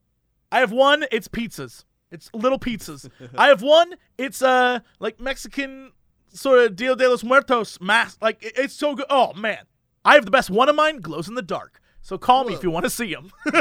[0.51, 1.83] I have one, it's pizzas.
[2.11, 3.09] It's little pizzas.
[3.37, 5.91] I have one, it's uh like Mexican
[6.33, 8.21] sort of Dia de los Muertos mask.
[8.21, 9.05] Like, it- it's so good.
[9.09, 9.59] Oh, man.
[10.05, 11.79] I have the best one of mine, glows in the dark.
[12.01, 13.31] So call me if you want to see them.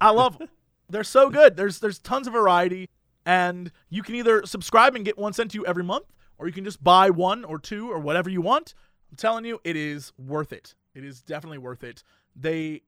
[0.00, 0.48] I love them.
[0.90, 1.56] They're so good.
[1.56, 2.90] There's there's tons of variety,
[3.26, 6.06] and you can either subscribe and get one sent to you every month,
[6.38, 8.74] or you can just buy one or two or whatever you want.
[9.10, 10.74] I'm telling you, it is worth it.
[10.94, 12.02] It is definitely worth it.
[12.36, 12.82] They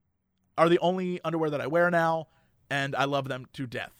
[0.58, 2.28] are the only underwear that I wear now,
[2.70, 3.92] and I love them to death.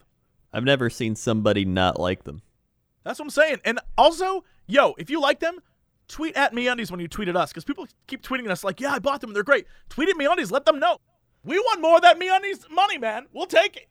[0.53, 2.43] I've never seen somebody not like them.
[3.05, 3.59] That's what I'm saying.
[3.65, 5.61] And also, yo, if you like them,
[6.09, 8.93] tweet at MeUndies when you tweet at us, because people keep tweeting us like, yeah,
[8.93, 9.67] I bought them, they're great.
[9.89, 10.99] Tweet at MeUndies, let them know.
[11.45, 13.27] We want more of that MeUndies money, man.
[13.33, 13.89] We'll take it.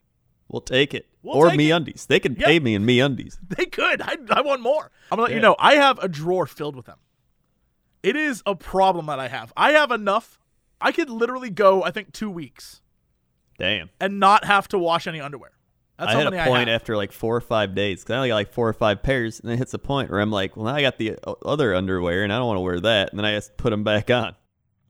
[0.55, 1.05] We'll take it.
[1.21, 1.73] We'll or take me it.
[1.73, 2.05] undies.
[2.05, 2.47] They can Yeah.
[2.47, 3.39] pay me in MeUndies.
[3.57, 4.01] They could.
[4.01, 4.89] I, I want more.
[5.11, 5.57] I'm gonna let you know.
[5.59, 6.97] I have a drawer filled with them.
[8.01, 9.51] It is a problem that I have.
[9.57, 10.39] I have enough.
[10.79, 12.79] I could literally go, I think, two weeks
[13.59, 13.89] Damn.
[13.99, 15.51] and not have to wash any underwear.
[15.99, 18.29] That's I how many a point after like four or five days because I only
[18.29, 20.67] got like four or five pairs, and it hits a point where I'm like, well,
[20.67, 23.19] now I got the uh, other underwear, and I don't want to wear that, and
[23.19, 24.35] then I just put them back on.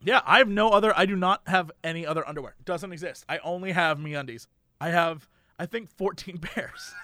[0.03, 0.93] Yeah, I have no other.
[0.95, 2.53] I do not have any other underwear.
[2.59, 3.25] It doesn't exist.
[3.27, 4.45] I only have MeUndies.
[4.79, 5.27] I have,
[5.57, 6.93] I think, 14 pairs.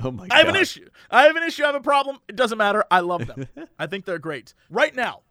[0.00, 0.32] Oh my god!
[0.32, 0.88] I have an issue.
[1.10, 1.62] I have an issue.
[1.64, 2.18] I have a problem.
[2.28, 2.84] It doesn't matter.
[2.90, 3.46] I love them.
[3.78, 4.54] I think they're great.
[4.70, 5.22] Right now,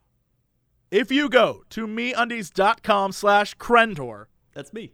[0.90, 4.92] if you go to meundies.com slash Crendor, That's me.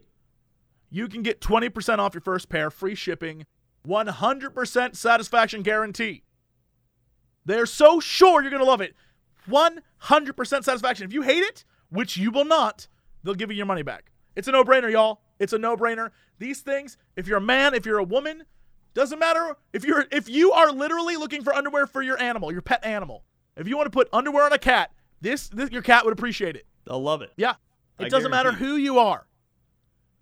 [0.89, 3.45] you can get 20% off your first pair, free shipping,
[3.87, 6.23] 100% satisfaction guarantee.
[7.45, 8.95] They're so sure you're going to love it.
[9.49, 11.05] 100% satisfaction.
[11.05, 12.87] If you hate it, which you will not,
[13.23, 14.11] they'll give you your money back.
[14.35, 15.21] It's a no brainer, y'all.
[15.39, 16.11] It's a no brainer.
[16.39, 18.43] These things, if you're a man, if you're a woman,
[18.93, 19.57] doesn't matter.
[19.73, 23.23] If you're if you are literally looking for underwear for your animal, your pet animal,
[23.57, 26.55] if you want to put underwear on a cat, this, this your cat would appreciate
[26.55, 26.65] it.
[26.85, 27.31] They'll love it.
[27.37, 27.55] Yeah.
[27.99, 29.25] It I doesn't matter who you are.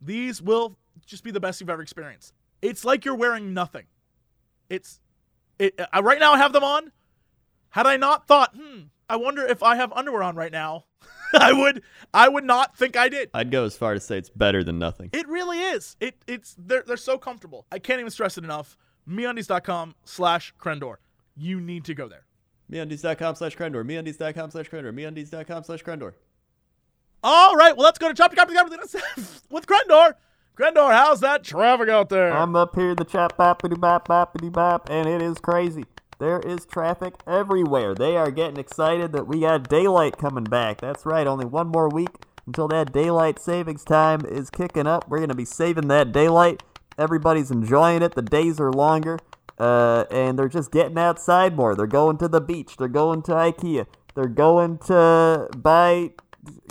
[0.02, 2.34] These will just be the best you've ever experienced.
[2.62, 3.86] It's like you're wearing nothing.
[4.70, 5.00] It's
[5.60, 6.92] it I, right now I have them on.
[7.70, 10.86] Had I not thought, hmm, I wonder if I have underwear on right now,
[11.40, 13.30] I would I would not think I did.
[13.34, 15.10] I'd go as far to say it's better than nothing.
[15.14, 15.96] It really is.
[16.00, 17.66] It it's they're they're so comfortable.
[17.72, 18.78] I can't even stress it enough.
[19.10, 20.96] MeUndies.com slash Crendor.
[21.36, 22.26] You need to go there.
[22.72, 23.84] MeUndies.com slash Crendor.
[23.84, 24.94] MeUndies.com slash Crendor.
[24.94, 26.14] MeUndies.com slash Crendor.
[27.24, 28.70] All right, well let's go to Chopper Chopper Chopper
[29.50, 30.16] with Crendor.
[30.58, 32.32] Crendor, how's that traffic out there?
[32.32, 35.86] I'm up here in the chop boppity bop boppity bop, and it is crazy.
[36.24, 37.94] There is traffic everywhere.
[37.94, 40.80] They are getting excited that we got daylight coming back.
[40.80, 42.12] That's right, only one more week
[42.48, 45.10] until that daylight savings time is kicking up.
[45.10, 46.64] We're gonna be saving that daylight.
[46.98, 48.16] Everybody's enjoying it.
[48.16, 49.20] The days are longer,
[49.60, 51.76] uh, and they're just getting outside more.
[51.76, 52.78] They're going to the beach.
[52.78, 53.86] They're going to IKEA.
[54.16, 56.12] They're going to buy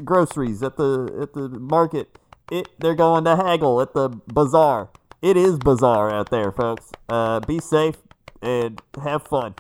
[0.03, 2.19] groceries at the at the market.
[2.51, 4.89] It they're going to haggle at the bazaar.
[5.21, 6.91] It is bizarre out there, folks.
[7.07, 7.99] Uh, be safe
[8.43, 9.55] and have fun.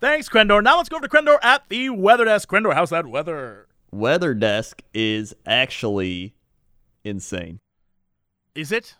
[0.00, 0.62] Thanks, Crendor.
[0.62, 2.48] Now let's go over to Crendor at the weather desk.
[2.48, 3.66] Crendor, how's that weather?
[3.90, 6.34] Weather desk is actually
[7.04, 7.60] insane.
[8.54, 8.94] Is it?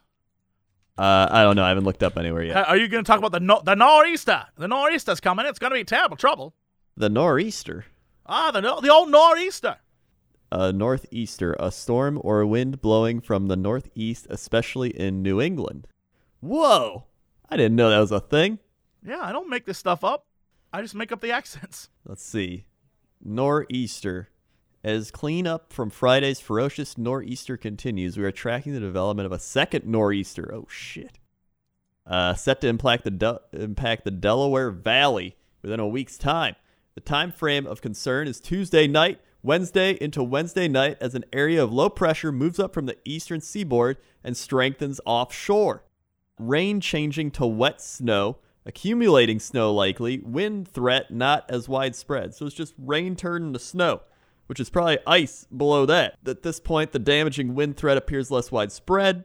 [0.99, 1.65] Uh, I don't know.
[1.65, 2.69] I haven't looked up anywhere yet.
[2.69, 4.47] Are you going to talk about the no- the nor'easter?
[4.57, 5.45] The nor'easter's coming.
[5.45, 6.55] It's going to be terrible trouble.
[6.97, 7.85] The nor'easter.
[8.25, 9.77] Ah, the no- the old nor'easter.
[10.51, 15.89] A northeaster, a storm or a wind blowing from the northeast, especially in New England.
[16.41, 17.05] Whoa!
[17.49, 18.59] I didn't know that was a thing.
[19.07, 20.27] Yeah, I don't make this stuff up.
[20.73, 21.89] I just make up the accents.
[22.05, 22.65] Let's see.
[23.25, 24.29] Nor'easter.
[24.85, 29.85] As cleanup from Friday's ferocious nor'easter continues, we are tracking the development of a second
[29.85, 30.55] nor'easter.
[30.55, 31.19] Oh shit!
[32.07, 36.55] Uh, set to impact the De- impact the Delaware Valley within a week's time.
[36.95, 41.65] The time frame of concern is Tuesday night, Wednesday into Wednesday night, as an area
[41.65, 45.83] of low pressure moves up from the eastern seaboard and strengthens offshore.
[46.39, 52.35] Rain changing to wet snow, accumulating snow likely, wind threat not as widespread.
[52.35, 54.03] So it's just rain turning to snow
[54.47, 56.17] which is probably ice below that.
[56.27, 59.25] At this point, the damaging wind threat appears less widespread.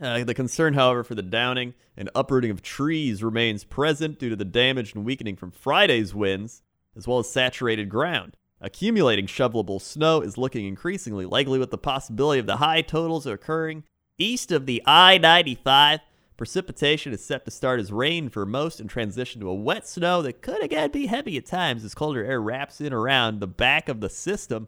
[0.00, 4.36] Uh, the concern, however, for the downing and uprooting of trees remains present due to
[4.36, 6.62] the damage and weakening from Friday's winds,
[6.96, 8.36] as well as saturated ground.
[8.62, 13.84] Accumulating shovelable snow is looking increasingly likely with the possibility of the high totals occurring
[14.18, 16.00] east of the I 95.
[16.40, 20.22] Precipitation is set to start as rain for most and transition to a wet snow
[20.22, 23.90] that could again be heavy at times as colder air wraps in around the back
[23.90, 24.66] of the system.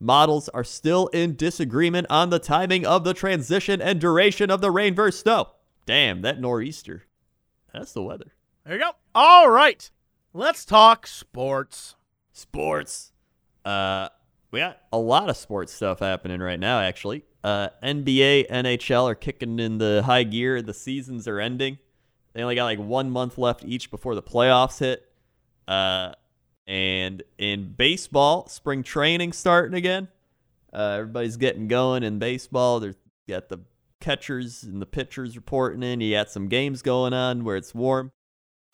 [0.00, 4.72] Models are still in disagreement on the timing of the transition and duration of the
[4.72, 5.50] rain versus snow.
[5.86, 7.04] Damn, that nor'easter.
[7.72, 8.34] That's the weather.
[8.64, 8.90] There you go.
[9.14, 9.88] All right,
[10.32, 11.94] let's talk sports.
[12.32, 13.12] Sports.
[13.64, 14.08] Uh,
[14.50, 17.22] we got a lot of sports stuff happening right now, actually.
[17.44, 20.62] Uh, NBA, NHL are kicking in the high gear.
[20.62, 21.78] The seasons are ending.
[22.32, 25.04] They only got like one month left each before the playoffs hit.
[25.66, 26.12] Uh,
[26.66, 30.08] and in baseball, spring training starting again.
[30.72, 32.80] Uh, everybody's getting going in baseball.
[32.80, 32.96] There's
[33.28, 33.60] got the
[34.00, 36.00] catchers and the pitchers reporting in.
[36.00, 38.12] You got some games going on where it's warm.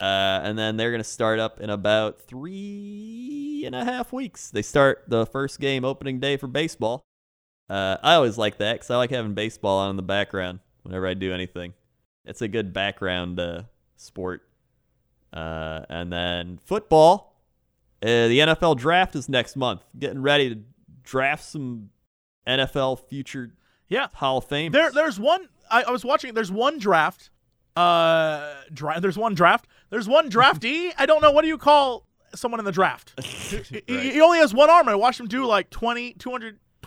[0.00, 4.50] Uh, and then they're going to start up in about three and a half weeks.
[4.50, 7.04] They start the first game opening day for baseball.
[7.68, 11.06] Uh, I always like that because I like having baseball on in the background whenever
[11.06, 11.74] I do anything.
[12.24, 13.62] It's a good background uh,
[13.96, 14.42] sport.
[15.32, 17.36] Uh, and then football.
[18.02, 19.82] Uh, the NFL draft is next month.
[19.98, 20.60] Getting ready to
[21.02, 21.90] draft some
[22.46, 23.52] NFL future
[23.88, 24.72] Yeah, Hall of Fame.
[24.72, 25.48] there, there's one.
[25.70, 26.32] I, I was watching.
[26.34, 27.30] There's one draft.
[27.76, 29.66] Uh, dra- there's one draft.
[29.90, 30.92] There's one draftee.
[30.98, 33.12] I don't know what do you call someone in the draft.
[33.24, 34.88] he, he- he only has one arm.
[34.88, 36.14] I watched him do like 20,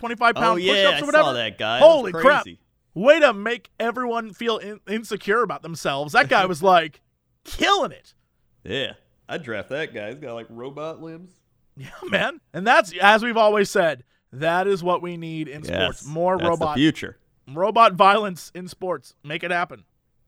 [0.02, 1.24] 225 pound oh yeah, push-ups or whatever.
[1.24, 1.78] saw that guy.
[1.78, 2.46] Holy crap!
[2.94, 6.12] Way to make everyone feel in- insecure about themselves.
[6.12, 7.00] That guy was like
[7.44, 8.14] killing it.
[8.64, 8.92] Yeah,
[9.28, 10.10] I'd draft that guy.
[10.10, 11.30] He's got like robot limbs.
[11.74, 12.38] Yeah, man.
[12.52, 14.04] And that's as we've always said.
[14.34, 16.06] That is what we need in sports.
[16.06, 17.16] More that's robot The future.
[17.48, 19.14] robot violence in sports.
[19.24, 19.84] Make it happen.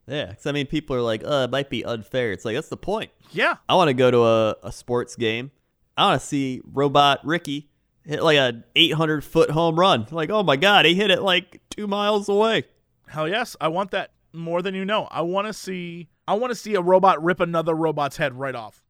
[0.06, 2.68] Yeah, because I mean, people are like, "Uh, it might be unfair." It's like that's
[2.70, 3.10] the point.
[3.30, 3.56] Yeah.
[3.68, 5.50] I want to go to a, a sports game.
[5.98, 7.68] I want to see Robot Ricky
[8.04, 10.06] hit like a 800 foot home run.
[10.10, 12.64] Like, oh my god, he hit it like two miles away.
[13.08, 15.08] Hell yes, I want that more than you know.
[15.10, 18.54] I want to see I want to see a robot rip another robot's head right
[18.54, 18.82] off.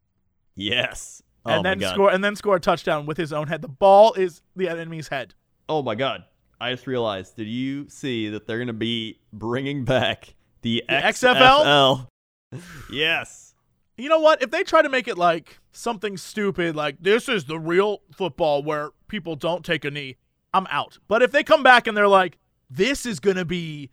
[0.54, 1.22] Yes.
[1.46, 3.62] Oh and then score and then score a touchdown with his own head.
[3.62, 5.34] The ball is the enemy's head.
[5.68, 6.24] Oh my god.
[6.60, 7.36] I just realized.
[7.36, 12.06] Did you see that they're gonna be bringing back the, The XFL?
[12.90, 13.43] yes.
[13.96, 14.42] You know what?
[14.42, 18.62] If they try to make it like something stupid like this is the real football
[18.62, 20.16] where people don't take a knee,
[20.52, 20.98] I'm out.
[21.08, 22.38] But if they come back and they're like
[22.70, 23.90] this is going to be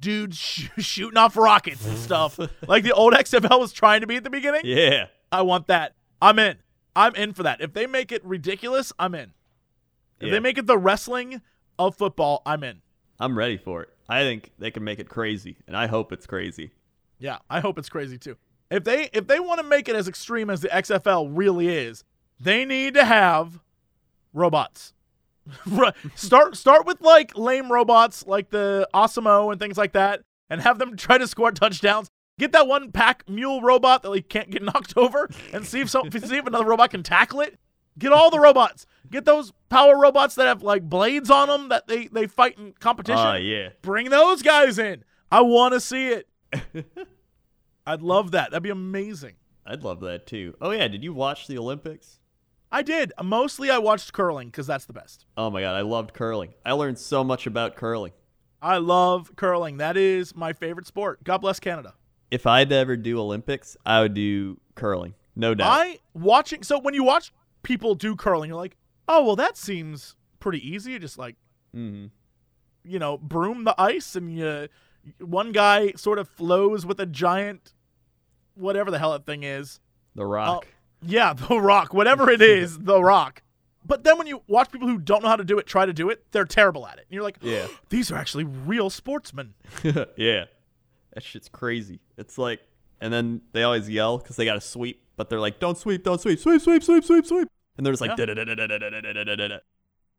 [0.00, 4.16] dudes sh- shooting off rockets and stuff like the old XFL was trying to be
[4.16, 5.06] at the beginning, Yeah.
[5.30, 5.94] I want that.
[6.20, 6.56] I'm in.
[6.96, 7.60] I'm in for that.
[7.60, 9.32] If they make it ridiculous, I'm in.
[10.18, 10.30] If Yeah.
[10.32, 11.40] they make it the wrestling
[11.78, 12.80] of football, I'm in.
[13.20, 13.90] I'm ready for it.
[14.08, 16.72] I think they can make it crazy, and I hope it's crazy.
[17.18, 18.36] Yeah, I hope it's crazy too.
[18.70, 22.04] If they if they want to make it as extreme as the XFL really is,
[22.40, 23.60] they need to have
[24.32, 24.92] robots.
[26.16, 30.78] Start start with like lame robots like the ASIMO and things like that, and have
[30.78, 32.08] them try to score touchdowns.
[32.38, 35.88] Get that one pack mule robot that like can't get knocked over, and see if
[35.90, 37.58] some see if another robot can tackle it.
[37.98, 38.86] Get all the robots.
[39.10, 42.72] Get those power robots that have like blades on them that they they fight in
[42.80, 43.24] competition.
[43.24, 43.68] Oh yeah.
[43.82, 45.04] Bring those guys in.
[45.30, 46.28] I want to see it.
[47.86, 48.50] I'd love that.
[48.50, 49.34] That'd be amazing.
[49.64, 50.54] I'd love that too.
[50.60, 52.18] Oh yeah, did you watch the Olympics?
[52.70, 53.12] I did.
[53.22, 55.24] Mostly I watched curling because that's the best.
[55.36, 56.54] Oh my god, I loved curling.
[56.64, 58.12] I learned so much about curling.
[58.60, 59.76] I love curling.
[59.76, 61.22] That is my favorite sport.
[61.24, 61.94] God bless Canada.
[62.30, 65.14] If I had to ever do Olympics, I would do curling.
[65.36, 65.68] No doubt.
[65.70, 67.32] I watching so when you watch
[67.62, 68.76] people do curling, you're like,
[69.08, 70.92] oh well, that seems pretty easy.
[70.92, 71.36] You just like
[71.74, 72.10] Mhm.
[72.84, 74.68] you know broom the ice, and you
[75.20, 77.74] one guy sort of flows with a giant
[78.56, 79.80] whatever the hell that thing is.
[80.14, 80.64] The Rock.
[80.64, 80.68] Uh,
[81.02, 81.94] yeah, The Rock.
[81.94, 83.42] Whatever it is, The Rock.
[83.86, 85.92] But then when you watch people who don't know how to do it try to
[85.92, 87.06] do it, they're terrible at it.
[87.08, 89.54] And you're like, yeah, oh, these are actually real sportsmen.
[90.16, 90.46] yeah.
[91.14, 92.00] That shit's crazy.
[92.16, 92.60] It's like,
[93.00, 96.02] and then they always yell because they got to sweep, but they're like, don't sweep,
[96.02, 97.48] don't sweep, sweep, sweep, sweep, sweep, sweep.
[97.76, 99.58] And they're just like, yeah.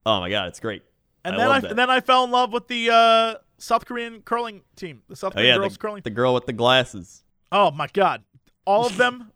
[0.06, 0.84] oh my God, it's great.
[1.26, 4.22] And I then I, and then I fell in love with the uh, South Korean
[4.22, 6.02] curling team, the South Korean oh, yeah, girls the, curling.
[6.04, 7.24] The girl with the glasses.
[7.52, 8.24] Oh my god,
[8.66, 9.32] all of them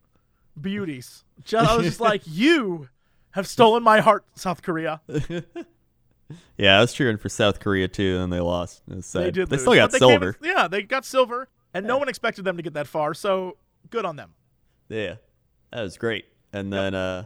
[0.60, 1.24] beauties.
[1.44, 2.90] Just, I was just like, you
[3.32, 5.02] have stolen my heart, South Korea.
[6.58, 8.84] Yeah, I was cheering for South Korea too, and they lost.
[8.90, 9.24] It was sad.
[9.24, 9.50] They did.
[9.50, 10.38] They lose, still got they silver.
[10.42, 13.14] in- yeah, they got silver, and no one expected them to get that far.
[13.14, 13.58] So
[13.90, 14.34] good on them.
[14.90, 15.16] Yeah,
[15.72, 16.26] that was great.
[16.54, 17.26] And then uh,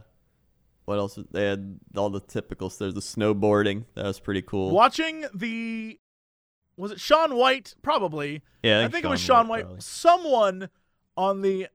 [0.84, 1.18] what else?
[1.32, 2.78] They had all the typicals.
[2.78, 3.84] There's the snowboarding.
[3.94, 4.70] That was pretty cool.
[4.70, 5.98] Watching the
[6.76, 7.74] was it Shaun White?
[7.82, 8.42] Probably.
[8.62, 9.64] Yeah, I think, it was Shaun White.
[9.64, 9.80] probably.
[9.80, 10.68] Someone
[11.16, 11.68] on the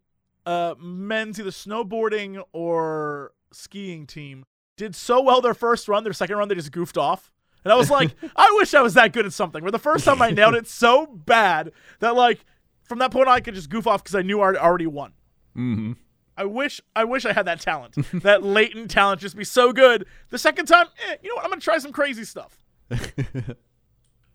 [0.45, 4.45] uh, men's either snowboarding or skiing team
[4.77, 7.31] did so well their first run, their second run they just goofed off.
[7.63, 9.61] And I was like, I wish I was that good at something.
[9.63, 12.43] Where the first time I nailed it so bad that like
[12.83, 15.13] from that point on, I could just goof off because I knew I already won.
[15.55, 15.97] Mhm.
[16.37, 20.05] I wish I wish I had that talent, that latent talent, just be so good.
[20.29, 21.43] The second time, eh, you know what?
[21.45, 22.57] I'm gonna try some crazy stuff.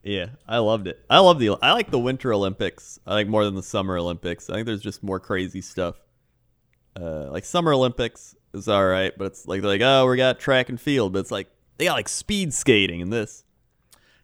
[0.07, 1.05] Yeah, I loved it.
[1.11, 1.59] I love the.
[1.61, 3.01] I like the Winter Olympics.
[3.05, 4.49] I like more than the Summer Olympics.
[4.49, 5.97] I think there's just more crazy stuff.
[6.95, 10.39] Uh, like Summer Olympics is all right, but it's like they're like, oh, we got
[10.39, 13.43] track and field, but it's like they got like speed skating in this.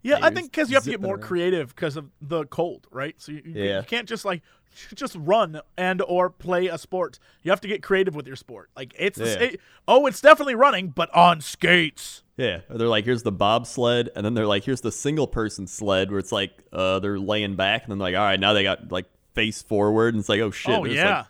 [0.03, 1.23] Yeah, I think because you have to get more around.
[1.23, 3.15] creative because of the cold, right?
[3.19, 3.79] So you, Yeah.
[3.81, 4.43] you can't just like
[4.95, 7.19] just run and or play a sport.
[7.43, 8.71] You have to get creative with your sport.
[8.77, 9.27] Like it's Yeah.
[9.39, 12.23] it- oh, it's definitely running, but on skates.
[12.39, 15.67] Yeah, or they're like, here's the bobsled, and then they're like, here's the single person
[15.67, 18.63] sled, where it's like uh, they're laying back, and then like, all right, now they
[18.63, 21.19] got like face forward, and it's like, oh shit, Oh, yeah.
[21.19, 21.27] like,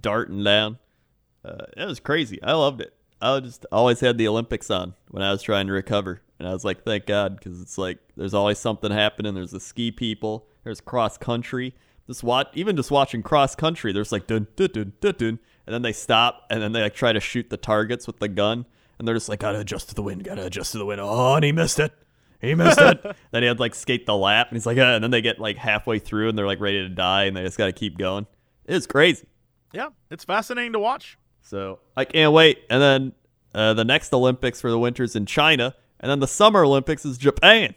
[0.00, 0.78] darting down.
[1.44, 2.40] Uh, it was crazy.
[2.42, 2.92] I loved it.
[3.20, 6.52] I just always had the Olympics on when I was trying to recover, and I
[6.52, 9.32] was like, thank God, because it's like there's always something happening.
[9.32, 11.74] There's the ski people, there's cross country.
[12.06, 15.72] Just watch, even just watching cross country, there's like dun dun dun dun dun, and
[15.72, 18.66] then they stop, and then they like try to shoot the targets with the gun,
[18.98, 21.00] and they're just like, gotta adjust to the wind, gotta adjust to the wind.
[21.00, 21.94] Oh, and he missed it.
[22.42, 23.02] He missed it.
[23.30, 25.40] then he had like skate the lap, and he's like, ah, and then they get
[25.40, 28.26] like halfway through, and they're like ready to die, and they just gotta keep going.
[28.66, 29.26] It's crazy.
[29.72, 31.16] Yeah, it's fascinating to watch.
[31.40, 32.64] So I can't wait.
[32.68, 33.12] And then
[33.54, 35.74] uh, the next Olympics for the winters in China,
[36.04, 37.74] and then the Summer Olympics is Japan.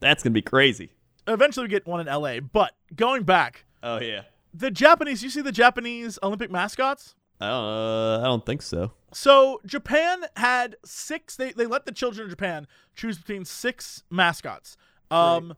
[0.00, 0.90] That's gonna be crazy.
[1.26, 2.38] Eventually, we get one in L.A.
[2.40, 4.22] But going back, Oh yeah.
[4.52, 5.22] the Japanese.
[5.22, 7.14] You see the Japanese Olympic mascots?
[7.40, 7.64] I don't.
[7.64, 8.92] Uh, I don't think so.
[9.14, 11.34] So Japan had six.
[11.36, 14.76] They they let the children of Japan choose between six mascots.
[15.10, 15.54] Um,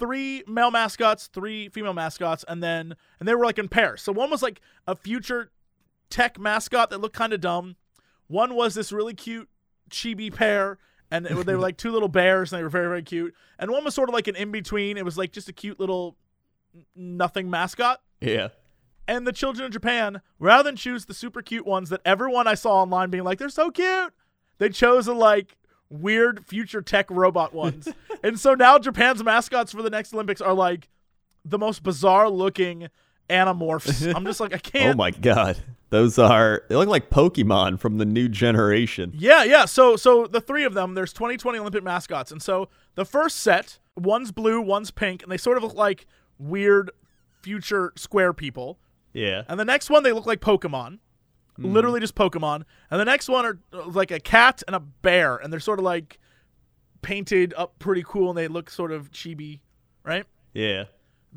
[0.00, 4.02] three male mascots, three female mascots, and then and they were like in pairs.
[4.02, 5.52] So one was like a future
[6.10, 7.76] tech mascot that looked kind of dumb.
[8.26, 9.48] One was this really cute
[9.90, 10.78] chibi pair,
[11.10, 13.34] and they were like two little bears, and they were very very cute.
[13.58, 14.96] And one was sort of like an in between.
[14.96, 16.16] It was like just a cute little
[16.94, 18.00] nothing mascot.
[18.20, 18.48] Yeah.
[19.08, 22.54] And the children of Japan, rather than choose the super cute ones that everyone I
[22.54, 24.12] saw online being like, they're so cute,
[24.58, 25.56] they chose the like
[25.88, 27.88] weird future tech robot ones.
[28.24, 30.88] and so now Japan's mascots for the next Olympics are like
[31.44, 32.88] the most bizarre looking
[33.28, 34.14] animorphs.
[34.14, 34.94] I'm just like, I Oh can't.
[34.94, 35.58] Oh my god.
[35.90, 36.62] Those are.
[36.68, 39.12] They look like Pokemon from the new generation.
[39.16, 39.64] Yeah, yeah.
[39.66, 42.32] So so the three of them, there's 2020 Olympic mascots.
[42.32, 46.06] And so the first set, one's blue, one's pink, and they sort of look like
[46.38, 46.90] weird
[47.42, 48.78] future square people.
[49.12, 49.42] Yeah.
[49.48, 50.98] And the next one, they look like Pokemon.
[51.58, 52.64] Literally just Pokemon.
[52.90, 55.36] And the next one are uh, like a cat and a bear.
[55.36, 56.18] And they're sort of like
[57.00, 59.60] painted up pretty cool and they look sort of chibi,
[60.04, 60.26] right?
[60.52, 60.84] Yeah.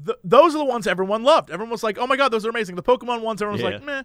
[0.06, 1.50] Th- those are the ones everyone loved.
[1.52, 2.76] Everyone was like, oh my God, those are amazing.
[2.76, 3.78] The Pokemon ones, everyone was Yeah.
[3.78, 4.04] like, meh.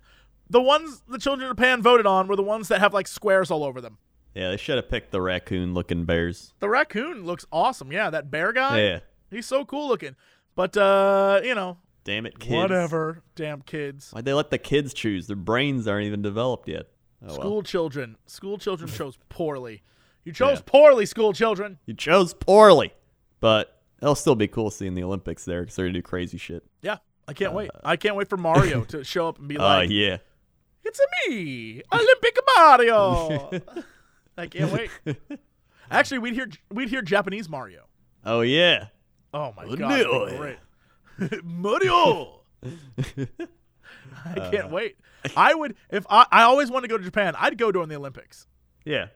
[0.51, 3.51] The ones the children of Japan voted on were the ones that have like squares
[3.51, 3.99] all over them.
[4.35, 4.51] Yeah.
[4.51, 6.53] They should have picked the raccoon-looking bears.
[6.61, 7.93] The raccoon looks awesome.
[7.93, 8.99] Yeah, that bear guy, Yeah.
[9.31, 10.17] he's so cool looking.
[10.57, 12.53] But, uh, you know, Damn it, kids.
[12.55, 13.23] whatever.
[13.37, 14.11] Damn kids.
[14.11, 15.27] Why'd they let the kids choose?
[15.27, 16.87] Their brains aren't even developed yet.
[17.23, 17.35] Oh, well.
[17.37, 18.17] School children.
[18.27, 19.83] School children chose poorly.
[20.25, 20.63] You chose Yeah.
[20.67, 21.79] poorly, school children.
[21.87, 22.93] You chose poorly,
[23.41, 23.74] but
[24.05, 26.63] it'll still be cool seeing the Olympics there because they're gonna do crazy shit.
[26.83, 27.71] Yeah, I can't uh, wait.
[27.83, 30.19] I can't wait for Mario to show up and be Oh like, yeah,
[30.85, 33.51] It's a me, Olympic Mario.
[34.37, 34.91] I can't wait.
[35.91, 37.87] Actually, we'd hear we'd hear Japanese Mario.
[38.25, 38.89] Oh yeah.
[39.33, 39.89] Oh my god, no.
[39.89, 41.45] that'd be great.
[41.45, 42.41] Mario.
[44.27, 44.97] I can't uh, wait.
[45.37, 47.35] I would if I, I always wanted to go to Japan.
[47.39, 48.47] I'd go during the Olympics.
[48.85, 49.07] Yeah.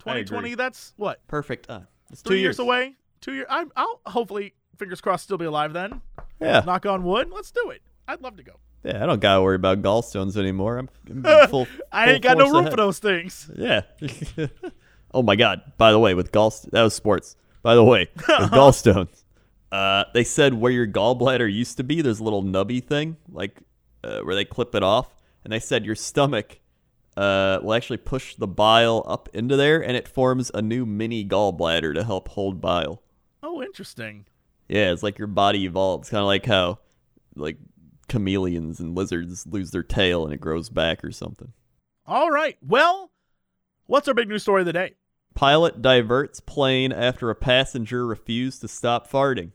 [0.00, 0.54] 2020.
[0.54, 1.68] That's what Perfect.
[1.68, 2.58] Uh, it's three two years.
[2.58, 2.94] away.
[3.20, 3.46] Two years.
[3.48, 6.02] I'm, I'll hopefully fingers crossed still be alive then.
[6.40, 6.62] Yeah.
[6.64, 7.30] Knock on wood.
[7.30, 7.82] Let's do it.
[8.06, 8.52] I'd love to go.
[8.84, 9.02] Yeah.
[9.02, 10.78] I don't gotta worry about gallstones anymore.
[10.78, 11.66] I'm, I'm full.
[11.92, 12.70] I full ain't got no room ahead.
[12.70, 13.50] for those things.
[13.56, 13.82] Yeah.
[15.12, 15.60] oh my God.
[15.76, 17.36] By the way, with gallstones, that was sports.
[17.62, 19.24] By the way, with gallstones,
[19.72, 23.60] uh, they said where your gallbladder used to be, there's a little nubby thing, like
[24.04, 25.14] uh, where they clip it off,
[25.44, 26.60] and they said your stomach
[27.16, 31.24] uh, will actually push the bile up into there, and it forms a new mini
[31.24, 33.02] gallbladder to help hold bile.
[33.42, 34.26] Oh, interesting.
[34.68, 36.78] Yeah, it's like your body evolves, kind of like how
[37.34, 37.56] like
[38.08, 41.52] chameleons and lizards lose their tail and it grows back or something.
[42.06, 42.56] All right.
[42.66, 43.10] Well,
[43.86, 44.94] what's our big news story of the day?
[45.34, 49.52] Pilot diverts plane after a passenger refused to stop farting.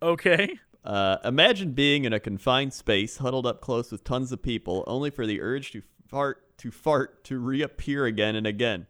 [0.00, 0.60] Okay.
[0.84, 5.10] Uh, imagine being in a confined space, huddled up close with tons of people, only
[5.10, 8.86] for the urge to fart to fart to reappear again and again.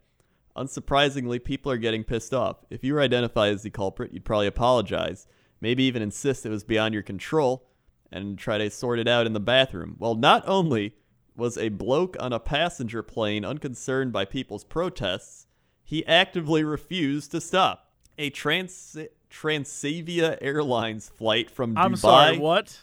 [0.57, 2.64] Unsurprisingly, people are getting pissed off.
[2.70, 5.26] If you were identified as the culprit, you'd probably apologize,
[5.61, 7.68] maybe even insist it was beyond your control,
[8.11, 9.96] and try to sort it out in the bathroom.
[9.98, 10.94] Well, not only
[11.36, 15.46] was a bloke on a passenger plane unconcerned by people's protests,
[15.84, 17.92] he actively refused to stop.
[18.18, 18.96] A trans
[19.30, 21.84] Transavia Airlines flight from Dubai.
[21.84, 22.38] I'm sorry.
[22.38, 22.80] What?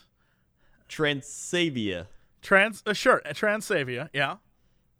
[0.88, 2.08] Transavia.
[2.42, 2.84] Trans.
[2.86, 3.22] Uh, sure.
[3.26, 4.10] Transavia.
[4.14, 4.36] Yeah.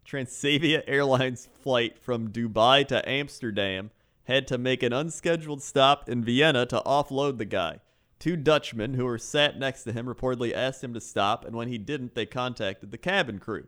[0.06, 3.90] Transavia Airlines flight from Dubai to Amsterdam
[4.24, 7.80] had to make an unscheduled stop in Vienna to offload the guy.
[8.18, 11.68] Two Dutchmen who were sat next to him reportedly asked him to stop, and when
[11.68, 13.66] he didn't, they contacted the cabin crew.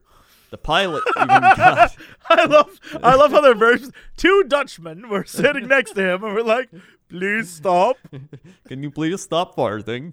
[0.51, 1.97] The pilot even got.
[2.31, 2.81] I love.
[3.03, 3.81] I love how they're very.
[4.17, 6.71] Two Dutchmen were sitting next to him and were like,
[7.09, 7.97] "Please stop."
[8.69, 10.13] Can you please stop farting?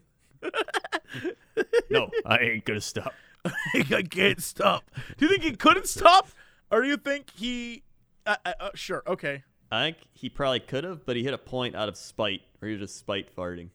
[1.90, 3.14] no, I ain't gonna stop.
[3.76, 4.90] I can't stop.
[5.18, 6.30] Do you think he couldn't stop,
[6.72, 7.84] or do you think he?
[8.26, 9.04] Uh, uh, uh, sure.
[9.08, 9.44] Okay.
[9.72, 12.68] I think he probably could have, but he hit a point out of spite, or
[12.68, 13.70] he was just spite farting.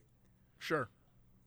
[0.57, 0.89] Sure.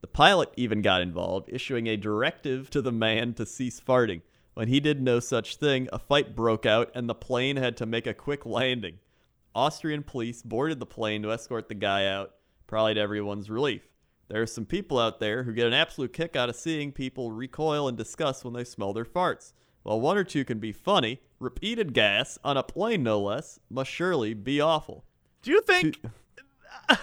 [0.01, 4.21] The pilot even got involved, issuing a directive to the man to cease farting.
[4.53, 7.85] When he did no such thing, a fight broke out and the plane had to
[7.85, 8.99] make a quick landing.
[9.55, 12.33] Austrian police boarded the plane to escort the guy out,
[12.67, 13.81] probably to everyone's relief.
[14.33, 17.31] There are some people out there who get an absolute kick out of seeing people
[17.31, 19.53] recoil in disgust when they smell their farts.
[19.83, 23.91] While one or two can be funny, repeated gas, on a plane no less, must
[23.91, 25.05] surely be awful.
[25.43, 26.01] Do you think?
[26.87, 26.99] but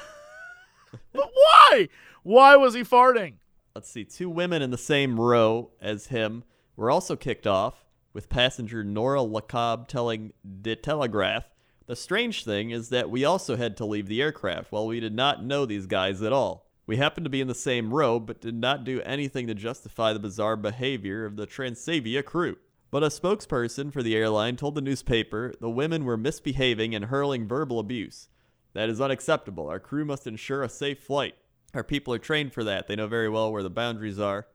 [1.12, 1.88] why?
[2.24, 3.34] Why was he farting?
[3.76, 6.42] let's see, two women in the same row as him
[6.74, 11.44] were also kicked off, with passenger Nora Lacob telling De Telegraaf,
[11.86, 15.14] the strange thing is that we also had to leave the aircraft while we did
[15.14, 16.66] not know these guys at all.
[16.90, 20.12] We happened to be in the same row, but did not do anything to justify
[20.12, 22.56] the bizarre behavior of the Transavia crew.
[22.90, 27.46] But a spokesperson for the airline told the newspaper the women were misbehaving and hurling
[27.46, 28.26] verbal abuse.
[28.72, 29.68] That is unacceptable.
[29.68, 31.36] Our crew must ensure a safe flight.
[31.74, 32.88] Our people are trained for that.
[32.88, 34.48] They know very well where the boundaries are,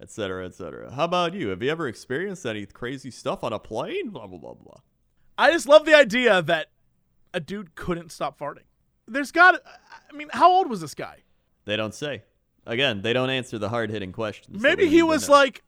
[0.00, 0.90] etc., etc.
[0.94, 1.48] How about you?
[1.48, 4.08] Have you ever experienced any crazy stuff on a plane?
[4.08, 4.80] Blah blah blah blah.
[5.36, 6.68] I just love the idea that
[7.34, 8.64] a dude couldn't stop farting.
[9.06, 9.60] There's got.
[10.10, 11.24] I mean, how old was this guy?
[11.64, 12.22] They don't say.
[12.66, 14.62] Again, they don't answer the hard-hitting questions.
[14.62, 15.62] Maybe he was like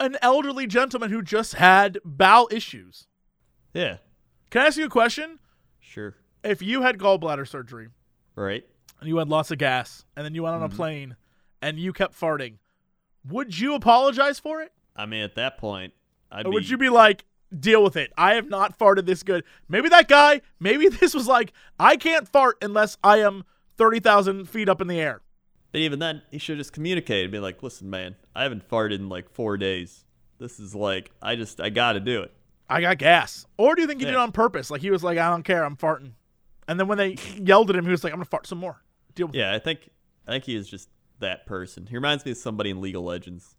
[0.00, 3.06] an elderly gentleman who just had bowel issues.
[3.74, 3.98] Yeah,
[4.50, 5.38] Can I ask you a question?
[5.80, 6.16] sure.
[6.44, 7.88] If you had gallbladder surgery
[8.34, 8.64] Right.
[9.00, 10.72] and you had lots of gas, and then you went on Mm-hmm.
[10.72, 11.16] a plane
[11.60, 12.58] and you kept farting,
[13.28, 14.72] would you apologize for it?
[14.96, 15.92] I mean, at that point,
[16.30, 16.54] I'd Or be.
[16.54, 17.24] would you be like,
[17.58, 18.12] deal with it?
[18.18, 19.44] I have not farted this good.
[19.68, 23.44] Maybe that guy, maybe this was like, I can't fart unless I am
[23.82, 25.22] 30,000 feet up in the air.
[25.72, 28.96] But even then, he should just communicate and be like, "Listen, man, I haven't farted
[28.96, 30.04] in like four days.
[30.38, 32.32] This is like, I just, I got to do it."
[32.68, 33.44] I got gas.
[33.58, 34.70] Or do you think he did it on purpose?
[34.70, 36.12] Like he was like, I don't care, I'm farting.
[36.68, 38.82] And then when they yelled at him, he was like, I'm gonna fart some more.
[39.14, 39.40] Deal with it.
[39.40, 39.90] Yeah, I think,
[40.26, 41.86] I think he is just that person.
[41.86, 43.56] He reminds me of somebody in League of Legends.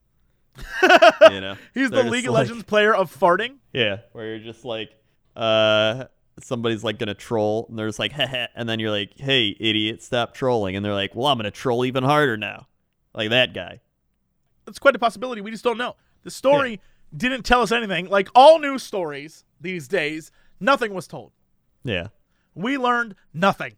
[1.30, 3.58] you know, He's They're the League of like- Legends player of farting.
[3.72, 4.90] Yeah, where you're just like,
[5.36, 6.06] uh,
[6.42, 10.02] somebody's like gonna troll, and they're just like, Heh and then you're like, hey, idiot,
[10.02, 12.68] stop trolling, and they're like, well, I'm gonna troll even harder now,
[13.14, 13.82] like that guy.
[14.68, 15.42] It's quite a possibility.
[15.42, 15.96] We just don't know.
[16.24, 16.80] The story
[17.16, 18.08] didn't tell us anything.
[18.10, 21.32] Like all news stories these days, nothing was told.
[21.84, 22.08] Yeah,
[22.56, 23.74] We learned nothing.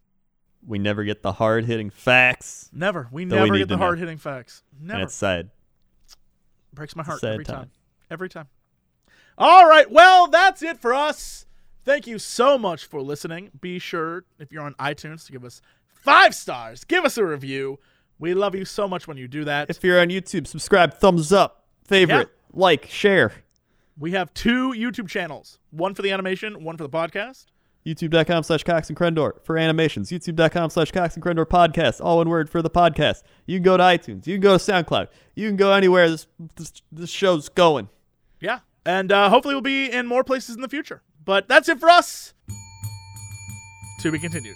[0.65, 3.07] we never get the hard hitting facts, Never.
[3.11, 4.61] We That we never get the hard hitting facts.
[4.77, 5.01] and Never.
[5.03, 5.49] it's sad.
[6.73, 7.55] Breaks my heart sad every time.
[7.55, 7.71] time.
[8.11, 8.47] Every time.
[9.37, 9.89] All right.
[9.89, 11.45] Well, that's it for us.
[11.85, 13.51] Thank you so much for listening.
[13.61, 15.61] Be sure, if you're on iTunes, to give us
[15.93, 16.83] five stars.
[16.83, 17.79] Give us a review.
[18.17, 19.69] We love you so much when you do that.
[19.69, 23.33] If you're on YouTube, subscribe, thumbs up, favorite, like, share.
[23.99, 27.45] we have two YouTube channels one for the animation, one for the podcast.
[27.85, 30.09] YouTube.com slash Cox and Crendor for animations.
[30.09, 32.03] YouTube.com slash Cox and Crendor podcast.
[32.03, 33.21] All one word for the podcast.
[33.45, 34.25] You can go to iTunes.
[34.25, 35.09] You can go to SoundCloud.
[35.35, 36.25] You can go anywhere this
[36.55, 37.89] this, this show's going.
[38.39, 38.61] Yeah.
[38.87, 41.03] And uh, hopefully we'll be in more places in the future.
[41.25, 42.33] But that's it for us.
[44.01, 44.55] To be continued.